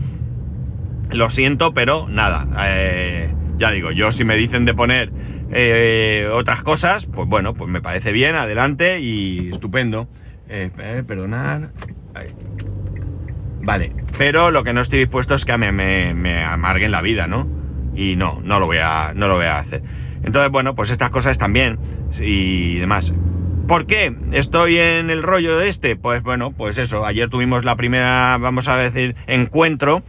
Lo 1.09 1.29
siento, 1.29 1.73
pero 1.73 2.07
nada, 2.09 2.47
eh, 2.67 3.33
ya 3.57 3.71
digo, 3.71 3.91
yo 3.91 4.11
si 4.11 4.23
me 4.23 4.35
dicen 4.35 4.65
de 4.65 4.73
poner 4.73 5.11
eh, 5.51 6.29
otras 6.31 6.63
cosas, 6.63 7.05
pues 7.05 7.27
bueno, 7.27 7.53
pues 7.53 7.69
me 7.69 7.81
parece 7.81 8.11
bien, 8.11 8.35
adelante 8.35 8.99
y 8.99 9.49
estupendo. 9.51 10.07
Eh, 10.47 10.69
perdonad. 11.07 11.69
Vale, 13.61 13.91
pero 14.17 14.51
lo 14.51 14.63
que 14.63 14.73
no 14.73 14.81
estoy 14.81 14.99
dispuesto 14.99 15.33
es 15.33 15.43
que 15.43 15.57
me, 15.57 15.71
me, 15.71 16.13
me 16.13 16.43
amarguen 16.43 16.91
la 16.91 17.01
vida, 17.01 17.25
¿no? 17.27 17.47
Y 17.95 18.15
no, 18.15 18.41
no 18.43 18.59
lo 18.59 18.65
voy 18.65 18.77
a, 18.77 19.13
no 19.15 19.27
lo 19.27 19.35
voy 19.35 19.45
a 19.45 19.59
hacer. 19.59 19.81
Entonces, 20.23 20.51
bueno, 20.51 20.75
pues 20.75 20.89
estas 20.89 21.09
cosas 21.09 21.37
también 21.37 21.79
y 22.19 22.75
demás. 22.79 23.13
¿Por 23.67 23.87
qué 23.87 24.15
estoy 24.31 24.77
en 24.77 25.09
el 25.09 25.23
rollo 25.23 25.57
de 25.57 25.69
este? 25.69 25.95
Pues 25.95 26.21
bueno, 26.21 26.51
pues 26.51 26.77
eso, 26.77 27.05
ayer 27.05 27.29
tuvimos 27.29 27.65
la 27.65 27.75
primera, 27.75 28.37
vamos 28.37 28.67
a 28.67 28.77
decir, 28.77 29.15
encuentro. 29.27 30.03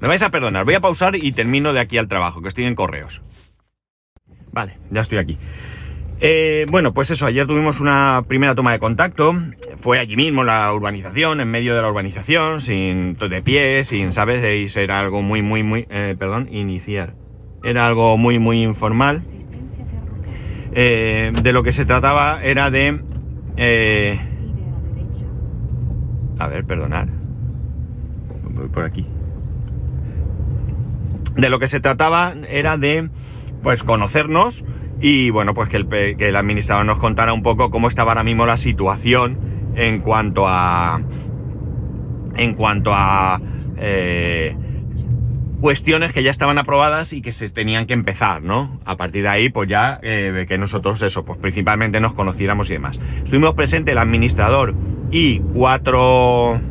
Me 0.00 0.08
vais 0.08 0.22
a 0.22 0.30
perdonar, 0.30 0.64
voy 0.64 0.74
a 0.74 0.80
pausar 0.80 1.16
y 1.16 1.32
termino 1.32 1.72
de 1.72 1.80
aquí 1.80 1.98
al 1.98 2.08
trabajo, 2.08 2.42
que 2.42 2.48
estoy 2.48 2.64
en 2.64 2.74
correos. 2.74 3.20
Vale, 4.52 4.78
ya 4.90 5.00
estoy 5.00 5.18
aquí. 5.18 5.38
Eh, 6.26 6.64
bueno, 6.70 6.94
pues 6.94 7.10
eso, 7.10 7.26
ayer 7.26 7.46
tuvimos 7.46 7.80
una 7.80 8.24
primera 8.26 8.54
toma 8.54 8.72
de 8.72 8.78
contacto. 8.78 9.34
Fue 9.78 9.98
allí 9.98 10.16
mismo 10.16 10.42
la 10.42 10.72
urbanización, 10.72 11.38
en 11.42 11.50
medio 11.50 11.76
de 11.76 11.82
la 11.82 11.90
urbanización, 11.90 12.62
sin 12.62 13.18
de 13.18 13.42
pie, 13.42 13.84
sin, 13.84 14.14
¿sabes? 14.14 14.42
Era 14.74 15.00
algo 15.00 15.20
muy, 15.20 15.42
muy, 15.42 15.62
muy. 15.62 15.86
Eh, 15.90 16.16
perdón, 16.18 16.48
iniciar. 16.50 17.12
Era 17.62 17.86
algo 17.86 18.16
muy, 18.16 18.38
muy 18.38 18.62
informal. 18.62 19.20
Eh, 20.72 21.30
de 21.42 21.52
lo 21.52 21.62
que 21.62 21.72
se 21.72 21.84
trataba 21.84 22.42
era 22.42 22.70
de. 22.70 23.00
a 26.38 26.48
ver, 26.48 26.64
perdonar. 26.64 27.08
Voy 28.48 28.68
por 28.68 28.84
aquí. 28.84 29.06
De 31.36 31.50
lo 31.50 31.58
que 31.58 31.68
se 31.68 31.80
trataba 31.80 32.32
era 32.48 32.78
de, 32.78 33.10
pues, 33.62 33.82
conocernos 33.82 34.64
y 35.06 35.28
bueno, 35.28 35.52
pues 35.52 35.68
que 35.68 35.76
el, 35.76 35.86
que 35.86 36.30
el 36.30 36.34
administrador 36.34 36.86
nos 36.86 36.96
contara 36.96 37.34
un 37.34 37.42
poco 37.42 37.70
cómo 37.70 37.88
estaba 37.88 38.12
ahora 38.12 38.24
mismo 38.24 38.46
la 38.46 38.56
situación 38.56 39.36
en 39.76 40.00
cuanto 40.00 40.48
a. 40.48 41.02
En 42.36 42.54
cuanto 42.54 42.94
a. 42.94 43.38
Eh, 43.76 44.56
cuestiones 45.60 46.14
que 46.14 46.22
ya 46.22 46.30
estaban 46.30 46.56
aprobadas 46.56 47.12
y 47.12 47.20
que 47.20 47.32
se 47.32 47.50
tenían 47.50 47.84
que 47.84 47.92
empezar, 47.92 48.40
¿no? 48.40 48.80
A 48.86 48.96
partir 48.96 49.24
de 49.24 49.28
ahí, 49.28 49.50
pues 49.50 49.68
ya 49.68 50.00
eh, 50.02 50.46
que 50.48 50.56
nosotros 50.56 51.02
eso, 51.02 51.22
pues 51.26 51.38
principalmente 51.38 52.00
nos 52.00 52.14
conociéramos 52.14 52.70
y 52.70 52.72
demás. 52.72 52.98
Estuvimos 53.24 53.52
presentes 53.52 53.92
el 53.92 53.98
administrador 53.98 54.74
y 55.10 55.40
cuatro 55.52 56.62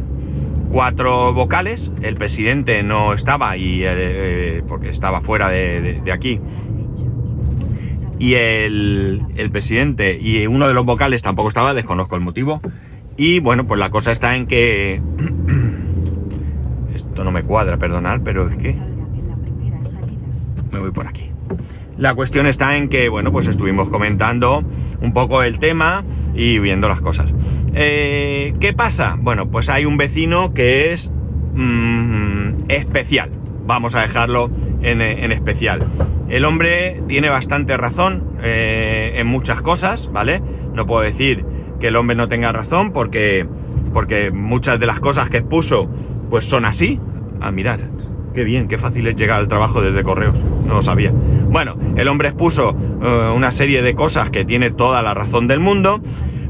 cuatro 0.72 1.34
vocales. 1.34 1.91
El 2.02 2.15
presidente 2.15 2.82
no 2.82 3.13
estaba 3.13 3.58
y 3.58 3.84
eh, 3.84 4.63
porque 4.67 4.89
estaba 4.89 5.22
fuera 5.22 5.50
de 5.50 6.12
aquí 6.12 6.41
y 8.19 8.36
el, 8.36 9.49
presidente 9.52 10.17
y 10.19 10.45
uno 10.47 10.67
de 10.67 10.73
los 10.73 10.86
vocales 10.86 11.21
tampoco 11.21 11.49
estaba, 11.49 11.73
desconozco 11.73 12.15
el 12.15 12.21
motivo. 12.21 12.62
Y 13.17 13.39
bueno, 13.39 13.67
pues 13.67 13.80
la 13.80 13.89
cosa 13.89 14.12
está 14.12 14.36
en 14.36 14.47
que... 14.47 15.02
Esto 16.95 17.23
no 17.23 17.32
me 17.32 17.43
cuadra, 17.43 17.78
perdonad, 17.78 18.21
pero 18.23 18.47
es 18.47 18.58
que... 18.58 18.78
Me 20.71 20.80
voy 20.80 20.91
por 20.91 21.08
aquí. 21.08 21.30
La 21.97 22.15
cuestión 22.15 22.47
está 22.47 22.76
en 22.78 22.89
que, 22.89 23.10
bueno, 23.10 23.32
pues 23.32 23.45
estuvimos 23.47 23.89
comentando 23.89 24.63
un 25.02 25.13
poco 25.13 25.43
el 25.43 25.60
tema 25.60 26.04
y 26.34 26.58
viendo 26.58 26.89
las 26.89 27.02
cosas. 27.02 27.32
Eh, 27.73 28.56
¿Qué 28.60 28.73
pasa? 28.73 29.15
Bueno, 29.19 29.49
pues 29.52 29.69
hay 29.69 29.86
un 29.86 29.97
vecino 29.97 30.54
que 30.54 30.91
es 30.91 31.12
mm, 31.54 32.69
especial. 32.69 33.42
Vamos 33.65 33.95
a 33.95 34.02
dejarlo 34.02 34.49
en, 34.82 35.02
en 35.02 35.32
especial. 35.32 35.86
El 36.30 36.45
hombre 36.45 37.02
tiene 37.08 37.30
bastante 37.30 37.78
razón 37.78 38.23
eh, 38.41 39.13
en 39.17 39.28
muchas 39.28 39.62
cosas, 39.62 40.10
¿vale? 40.12 40.41
No 40.73 40.86
puedo 40.86 41.02
decir 41.02 41.45
que 41.80 41.88
el 41.88 41.95
hombre 41.95 42.15
no 42.15 42.28
tenga 42.28 42.52
razón 42.52 42.91
porque, 42.91 43.47
porque 43.93 44.32
muchas 44.32 44.80
de 44.80 44.86
las 44.86 44.99
cosas 44.99 45.30
que 45.30 45.38
expuso 45.38 45.89
pues 46.30 46.45
son 46.45 46.65
así. 46.65 46.99
Ah, 47.39 47.52
mirar, 47.52 47.89
qué 48.34 48.43
bien, 48.43 48.67
qué 48.67 48.78
fácil 48.78 49.06
es 49.08 49.15
llegar 49.15 49.39
al 49.39 49.47
trabajo 49.47 49.82
desde 49.82 50.04
correos, 50.04 50.39
no 50.65 50.73
lo 50.73 50.82
sabía. 50.82 51.12
Bueno, 51.12 51.78
el 51.95 52.08
hombre 52.08 52.30
expuso 52.30 52.76
eh, 53.04 53.32
una 53.36 53.52
serie 53.52 53.82
de 53.82 53.93
cosas 53.93 54.30
que 54.30 54.43
tiene 54.43 54.71
toda 54.71 55.02
la 55.02 55.13
razón 55.13 55.47
del 55.47 55.60
mundo, 55.60 56.02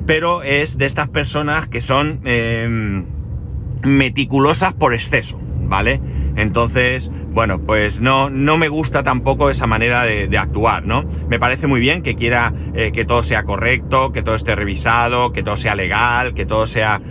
pero 0.05 0.43
es 0.43 0.77
de 0.77 0.85
estas 0.85 1.09
personas 1.09 1.67
que 1.67 1.81
son... 1.81 2.21
Em, 2.23 3.05
meticulosas 3.83 4.73
por 4.73 4.93
exceso, 4.93 5.39
¿vale? 5.67 5.99
Entonces, 6.35 7.11
bueno, 7.33 7.59
pues 7.59 8.01
no, 8.01 8.29
no 8.29 8.57
me 8.57 8.69
gusta 8.69 9.03
tampoco 9.03 9.49
esa 9.49 9.67
manera 9.67 10.03
de, 10.03 10.37
actuar, 10.37 10.85
¿no? 10.85 11.03
Me 11.29 11.39
parece 11.39 11.67
muy 11.67 11.79
bien 11.79 12.01
que 12.01 12.15
quiera 12.15 12.53
eh, 12.73 12.91
que 12.91 13.05
todo 13.05 13.23
sea 13.23 13.43
correcto, 13.43 14.11
que 14.11 14.23
todo 14.23 14.35
esté 14.35 14.55
revisado, 14.55 15.31
que 15.31 15.43
todo 15.43 15.57
sea 15.57 15.75
legal, 15.75 16.33
que 16.33 16.45
todo 16.45 16.65
sea... 16.65 17.01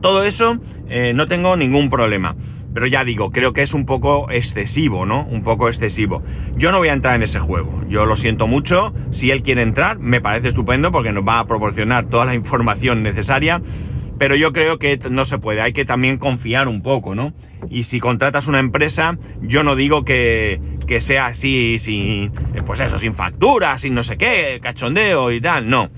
Todo 0.00 0.24
eso 0.24 0.58
eh, 0.88 1.12
no 1.14 1.28
tengo 1.28 1.56
ningún 1.56 1.90
problema. 1.90 2.34
Pero 2.74 2.86
ya 2.86 3.04
digo, 3.04 3.30
creo 3.30 3.52
que 3.52 3.62
es 3.62 3.74
un 3.74 3.84
poco 3.84 4.30
excesivo, 4.30 5.04
¿no? 5.04 5.24
Un 5.24 5.42
poco 5.42 5.68
excesivo. 5.68 6.22
Yo 6.56 6.72
no 6.72 6.78
voy 6.78 6.88
a 6.88 6.94
entrar 6.94 7.14
en 7.14 7.22
ese 7.22 7.38
juego. 7.38 7.82
Yo 7.88 8.06
lo 8.06 8.16
siento 8.16 8.46
mucho. 8.46 8.94
Si 9.10 9.30
él 9.30 9.42
quiere 9.42 9.62
entrar, 9.62 9.98
me 9.98 10.22
parece 10.22 10.48
estupendo 10.48 10.90
porque 10.90 11.12
nos 11.12 11.26
va 11.26 11.38
a 11.38 11.46
proporcionar 11.46 12.06
toda 12.06 12.24
la 12.24 12.34
información 12.34 13.02
necesaria 13.02 13.60
pero 14.22 14.36
yo 14.36 14.52
creo 14.52 14.78
que 14.78 15.00
no 15.10 15.24
se 15.24 15.38
puede, 15.38 15.62
hay 15.62 15.72
que 15.72 15.84
también 15.84 16.16
confiar 16.16 16.68
un 16.68 16.80
poco, 16.80 17.16
¿no? 17.16 17.32
Y 17.68 17.82
si 17.82 17.98
contratas 17.98 18.46
una 18.46 18.60
empresa, 18.60 19.18
yo 19.40 19.64
no 19.64 19.74
digo 19.74 20.04
que, 20.04 20.60
que 20.86 21.00
sea 21.00 21.26
así, 21.26 21.80
sin, 21.80 22.30
pues 22.64 22.78
eso, 22.78 23.00
sin 23.00 23.14
factura, 23.14 23.76
sin 23.78 23.94
no 23.94 24.04
sé 24.04 24.16
qué, 24.16 24.60
cachondeo 24.62 25.32
y 25.32 25.40
tal, 25.40 25.68
no 25.68 25.90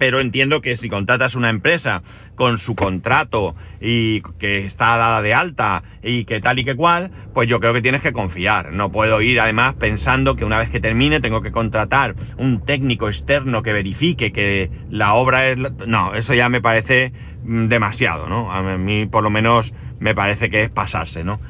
pero 0.00 0.18
entiendo 0.18 0.62
que 0.62 0.78
si 0.78 0.88
contratas 0.88 1.34
una 1.34 1.50
empresa 1.50 2.02
con 2.34 2.56
su 2.56 2.74
contrato 2.74 3.54
y 3.82 4.22
que 4.38 4.64
está 4.64 4.96
dada 4.96 5.20
de 5.20 5.34
alta 5.34 5.82
y 6.02 6.24
que 6.24 6.40
tal 6.40 6.58
y 6.58 6.64
que 6.64 6.74
cual, 6.74 7.10
pues 7.34 7.50
yo 7.50 7.60
creo 7.60 7.74
que 7.74 7.82
tienes 7.82 8.00
que 8.00 8.14
confiar. 8.14 8.72
No 8.72 8.90
puedo 8.90 9.20
ir 9.20 9.38
además 9.38 9.74
pensando 9.74 10.36
que 10.36 10.46
una 10.46 10.58
vez 10.58 10.70
que 10.70 10.80
termine 10.80 11.20
tengo 11.20 11.42
que 11.42 11.52
contratar 11.52 12.14
un 12.38 12.64
técnico 12.64 13.08
externo 13.08 13.62
que 13.62 13.74
verifique 13.74 14.32
que 14.32 14.70
la 14.88 15.12
obra 15.12 15.48
es... 15.48 15.58
No, 15.86 16.14
eso 16.14 16.32
ya 16.32 16.48
me 16.48 16.62
parece 16.62 17.12
mm, 17.44 17.66
demasiado, 17.66 18.26
¿no? 18.26 18.50
A 18.50 18.62
mí 18.78 19.04
por 19.04 19.22
lo 19.22 19.28
menos 19.28 19.74
me 19.98 20.14
parece 20.14 20.48
que 20.48 20.62
es 20.62 20.70
pasarse, 20.70 21.24
¿no? 21.24 21.40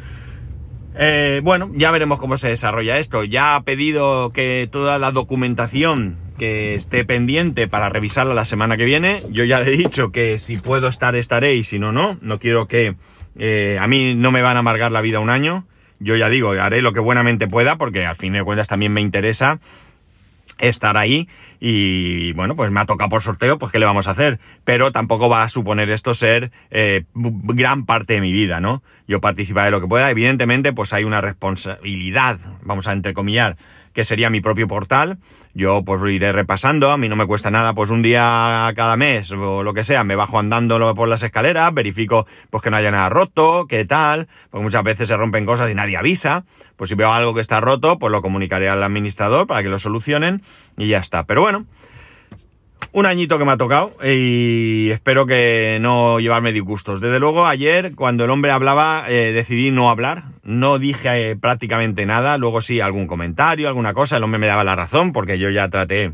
Eh, 0.96 1.40
bueno, 1.44 1.70
ya 1.76 1.92
veremos 1.92 2.18
cómo 2.18 2.36
se 2.36 2.48
desarrolla 2.48 2.98
esto. 2.98 3.22
Ya 3.22 3.54
ha 3.54 3.62
pedido 3.62 4.32
que 4.32 4.68
toda 4.72 4.98
la 4.98 5.12
documentación 5.12 6.18
que 6.40 6.74
esté 6.74 7.05
pendiente 7.05 7.68
para 7.68 7.90
revisarla 7.90 8.33
la 8.33 8.46
semana 8.46 8.79
que 8.79 8.87
viene. 8.87 9.22
Yo 9.29 9.44
ya 9.44 9.61
le 9.61 9.74
he 9.74 9.76
dicho 9.76 10.11
que 10.11 10.38
si 10.38 10.57
puedo 10.57 10.88
estar, 10.88 11.14
estaré 11.14 11.55
y 11.55 11.64
si 11.64 11.79
no, 11.79 11.92
no. 11.92 12.16
No 12.22 12.38
quiero 12.40 12.66
que... 12.66 12.96
Eh, 13.37 13.76
a 13.79 13.87
mí 13.87 14.14
no 14.14 14.33
me 14.33 14.40
van 14.40 14.57
a 14.57 14.61
amargar 14.61 14.90
la 14.90 15.03
vida 15.03 15.20
un 15.20 15.29
año. 15.29 15.66
Yo 15.98 16.16
ya 16.16 16.31
digo, 16.31 16.53
haré 16.53 16.81
lo 16.81 16.94
que 16.94 17.00
buenamente 17.00 17.46
pueda 17.46 17.76
porque 17.76 18.07
al 18.07 18.16
fin 18.16 18.33
de 18.33 18.42
cuentas 18.42 18.68
también 18.68 18.90
me 18.90 19.03
interesa 19.03 19.61
estar 20.59 20.96
ahí 20.96 21.29
y 21.61 22.33
bueno, 22.33 22.57
pues 22.57 22.70
me 22.70 22.81
ha 22.81 22.87
tocado 22.87 23.11
por 23.11 23.22
sorteo, 23.22 23.59
pues 23.59 23.70
qué 23.70 23.79
le 23.79 23.85
vamos 23.85 24.09
a 24.09 24.12
hacer, 24.12 24.40
pero 24.64 24.92
tampoco 24.92 25.29
va 25.29 25.42
a 25.42 25.48
suponer 25.50 25.90
esto 25.90 26.14
ser 26.14 26.53
eh, 26.70 27.05
gran 27.14 27.85
parte 27.85 28.14
de 28.14 28.22
mi 28.22 28.33
vida, 28.33 28.61
¿no? 28.61 28.83
Yo 29.07 29.20
participaré 29.20 29.66
de 29.66 29.72
lo 29.72 29.83
que 29.83 29.88
pueda, 29.88 30.11
evidentemente 30.11 30.72
pues 30.72 30.94
hay 30.94 31.05
una 31.05 31.20
responsabilidad, 31.20 32.38
vamos 32.62 32.87
a 32.87 32.92
entrecomillar, 32.92 33.59
que 33.92 34.05
sería 34.05 34.31
mi 34.31 34.40
propio 34.40 34.68
portal. 34.68 35.18
Yo 35.52 35.82
pues 35.84 36.00
iré 36.12 36.32
repasando, 36.32 36.92
a 36.92 36.96
mí 36.96 37.08
no 37.08 37.16
me 37.16 37.26
cuesta 37.26 37.50
nada, 37.50 37.74
pues 37.74 37.90
un 37.90 38.02
día 38.02 38.72
cada 38.76 38.96
mes 38.96 39.32
o 39.32 39.64
lo 39.64 39.74
que 39.74 39.82
sea, 39.82 40.04
me 40.04 40.14
bajo 40.14 40.38
andando 40.38 40.94
por 40.94 41.08
las 41.08 41.24
escaleras, 41.24 41.74
verifico 41.74 42.26
pues 42.50 42.62
que 42.62 42.70
no 42.70 42.76
haya 42.76 42.92
nada 42.92 43.08
roto, 43.08 43.66
qué 43.68 43.84
tal, 43.84 44.28
porque 44.50 44.62
muchas 44.62 44.84
veces 44.84 45.08
se 45.08 45.16
rompen 45.16 45.46
cosas 45.46 45.68
y 45.70 45.74
nadie 45.74 45.96
avisa, 45.96 46.44
pues 46.76 46.88
si 46.88 46.94
veo 46.94 47.12
algo 47.12 47.34
que 47.34 47.40
está 47.40 47.60
roto, 47.60 47.98
pues 47.98 48.12
lo 48.12 48.22
comunicaré 48.22 48.68
al 48.68 48.82
administrador 48.82 49.48
para 49.48 49.62
que 49.62 49.68
lo 49.68 49.78
solucionen 49.78 50.42
y 50.76 50.88
ya 50.88 50.98
está. 50.98 51.24
Pero 51.24 51.42
bueno, 51.42 51.66
un 52.92 53.07
añito 53.07 53.38
que 53.38 53.44
me 53.44 53.53
ha 53.53 53.57
tocado 53.57 53.96
y 54.05 54.90
espero 54.90 55.26
que 55.26 55.79
no 55.81 56.18
llevarme 56.20 56.53
disgustos. 56.53 57.00
Desde 57.00 57.20
luego, 57.20 57.46
ayer, 57.46 57.94
cuando 57.94 58.24
el 58.24 58.31
hombre 58.31 58.50
hablaba, 58.50 59.05
eh, 59.09 59.33
decidí 59.33 59.70
no 59.70 59.90
hablar. 59.90 60.24
No 60.42 60.79
dije 60.79 61.31
eh, 61.31 61.37
prácticamente 61.37 62.07
nada. 62.07 62.38
Luego 62.38 62.61
sí, 62.61 62.81
algún 62.81 63.07
comentario, 63.07 63.68
alguna 63.68 63.94
cosa. 63.94 64.16
El 64.16 64.24
hombre 64.24 64.38
me 64.38 64.46
daba 64.46 64.64
la 64.64 64.76
razón 64.76 65.12
porque 65.12 65.38
yo 65.38 65.50
ya 65.50 65.68
traté 65.68 66.12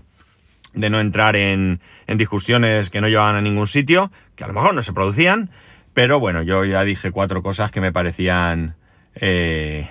de 0.75 0.91
no 0.91 1.01
entrar 1.01 1.37
en, 1.37 1.81
en 2.07 2.19
discusiones 2.19 2.91
que 2.91 3.01
no 3.01 3.09
llevaban 3.09 3.37
a 3.37 3.41
ningún 3.41 3.67
sitio, 3.67 4.11
que 4.35 4.45
a 4.45 4.47
lo 4.47 4.53
mejor 4.53 4.75
no 4.75 4.83
se 4.83 4.93
producían. 4.93 5.51
Pero 5.95 6.21
bueno, 6.21 6.43
yo 6.43 6.65
ya 6.67 6.85
dije 6.85 7.11
cuatro 7.11 7.43
cosas 7.43 7.71
que 7.71 7.81
me 7.81 7.93
parecían... 7.93 8.77
Eh, 9.15 9.89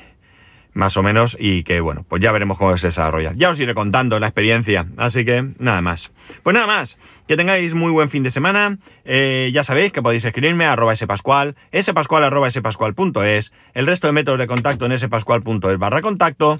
más 0.75 0.97
o 0.97 1.03
menos, 1.03 1.35
y 1.39 1.63
que 1.63 1.79
bueno, 1.79 2.05
pues 2.07 2.21
ya 2.21 2.31
veremos 2.31 2.59
cómo 2.59 2.77
se 2.77 2.87
desarrolla. 2.87 3.33
Ya 3.35 3.49
os 3.49 3.59
iré 3.59 3.73
contando 3.73 4.19
la 4.19 4.27
experiencia, 4.27 4.85
así 4.97 5.25
que 5.25 5.53
nada 5.57 5.81
más. 5.81 6.11
Pues 6.43 6.53
nada 6.53 6.67
más, 6.67 6.99
que 7.27 7.37
tengáis 7.37 7.73
muy 7.73 7.91
buen 7.91 8.09
fin 8.09 8.21
de 8.21 8.29
semana, 8.29 8.77
eh, 9.05 9.49
ya 9.53 9.63
sabéis 9.63 9.91
que 9.91 10.03
podéis 10.03 10.25
escribirme 10.25 10.65
a 10.65 10.73
arroba 10.73 10.95
spascual, 10.95 11.55
spascual 11.81 12.23
arroba 12.23 12.49
spascual.es, 12.49 13.53
el 13.73 13.87
resto 13.87 14.07
de 14.07 14.13
métodos 14.13 14.37
de 14.37 14.47
contacto 14.47 14.85
en 14.85 14.99
spascual.es 14.99 15.79
barra 15.79 16.01
contacto. 16.01 16.59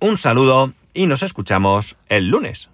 Un 0.00 0.16
saludo 0.16 0.72
y 0.94 1.06
nos 1.06 1.22
escuchamos 1.22 1.96
el 2.08 2.28
lunes. 2.28 2.70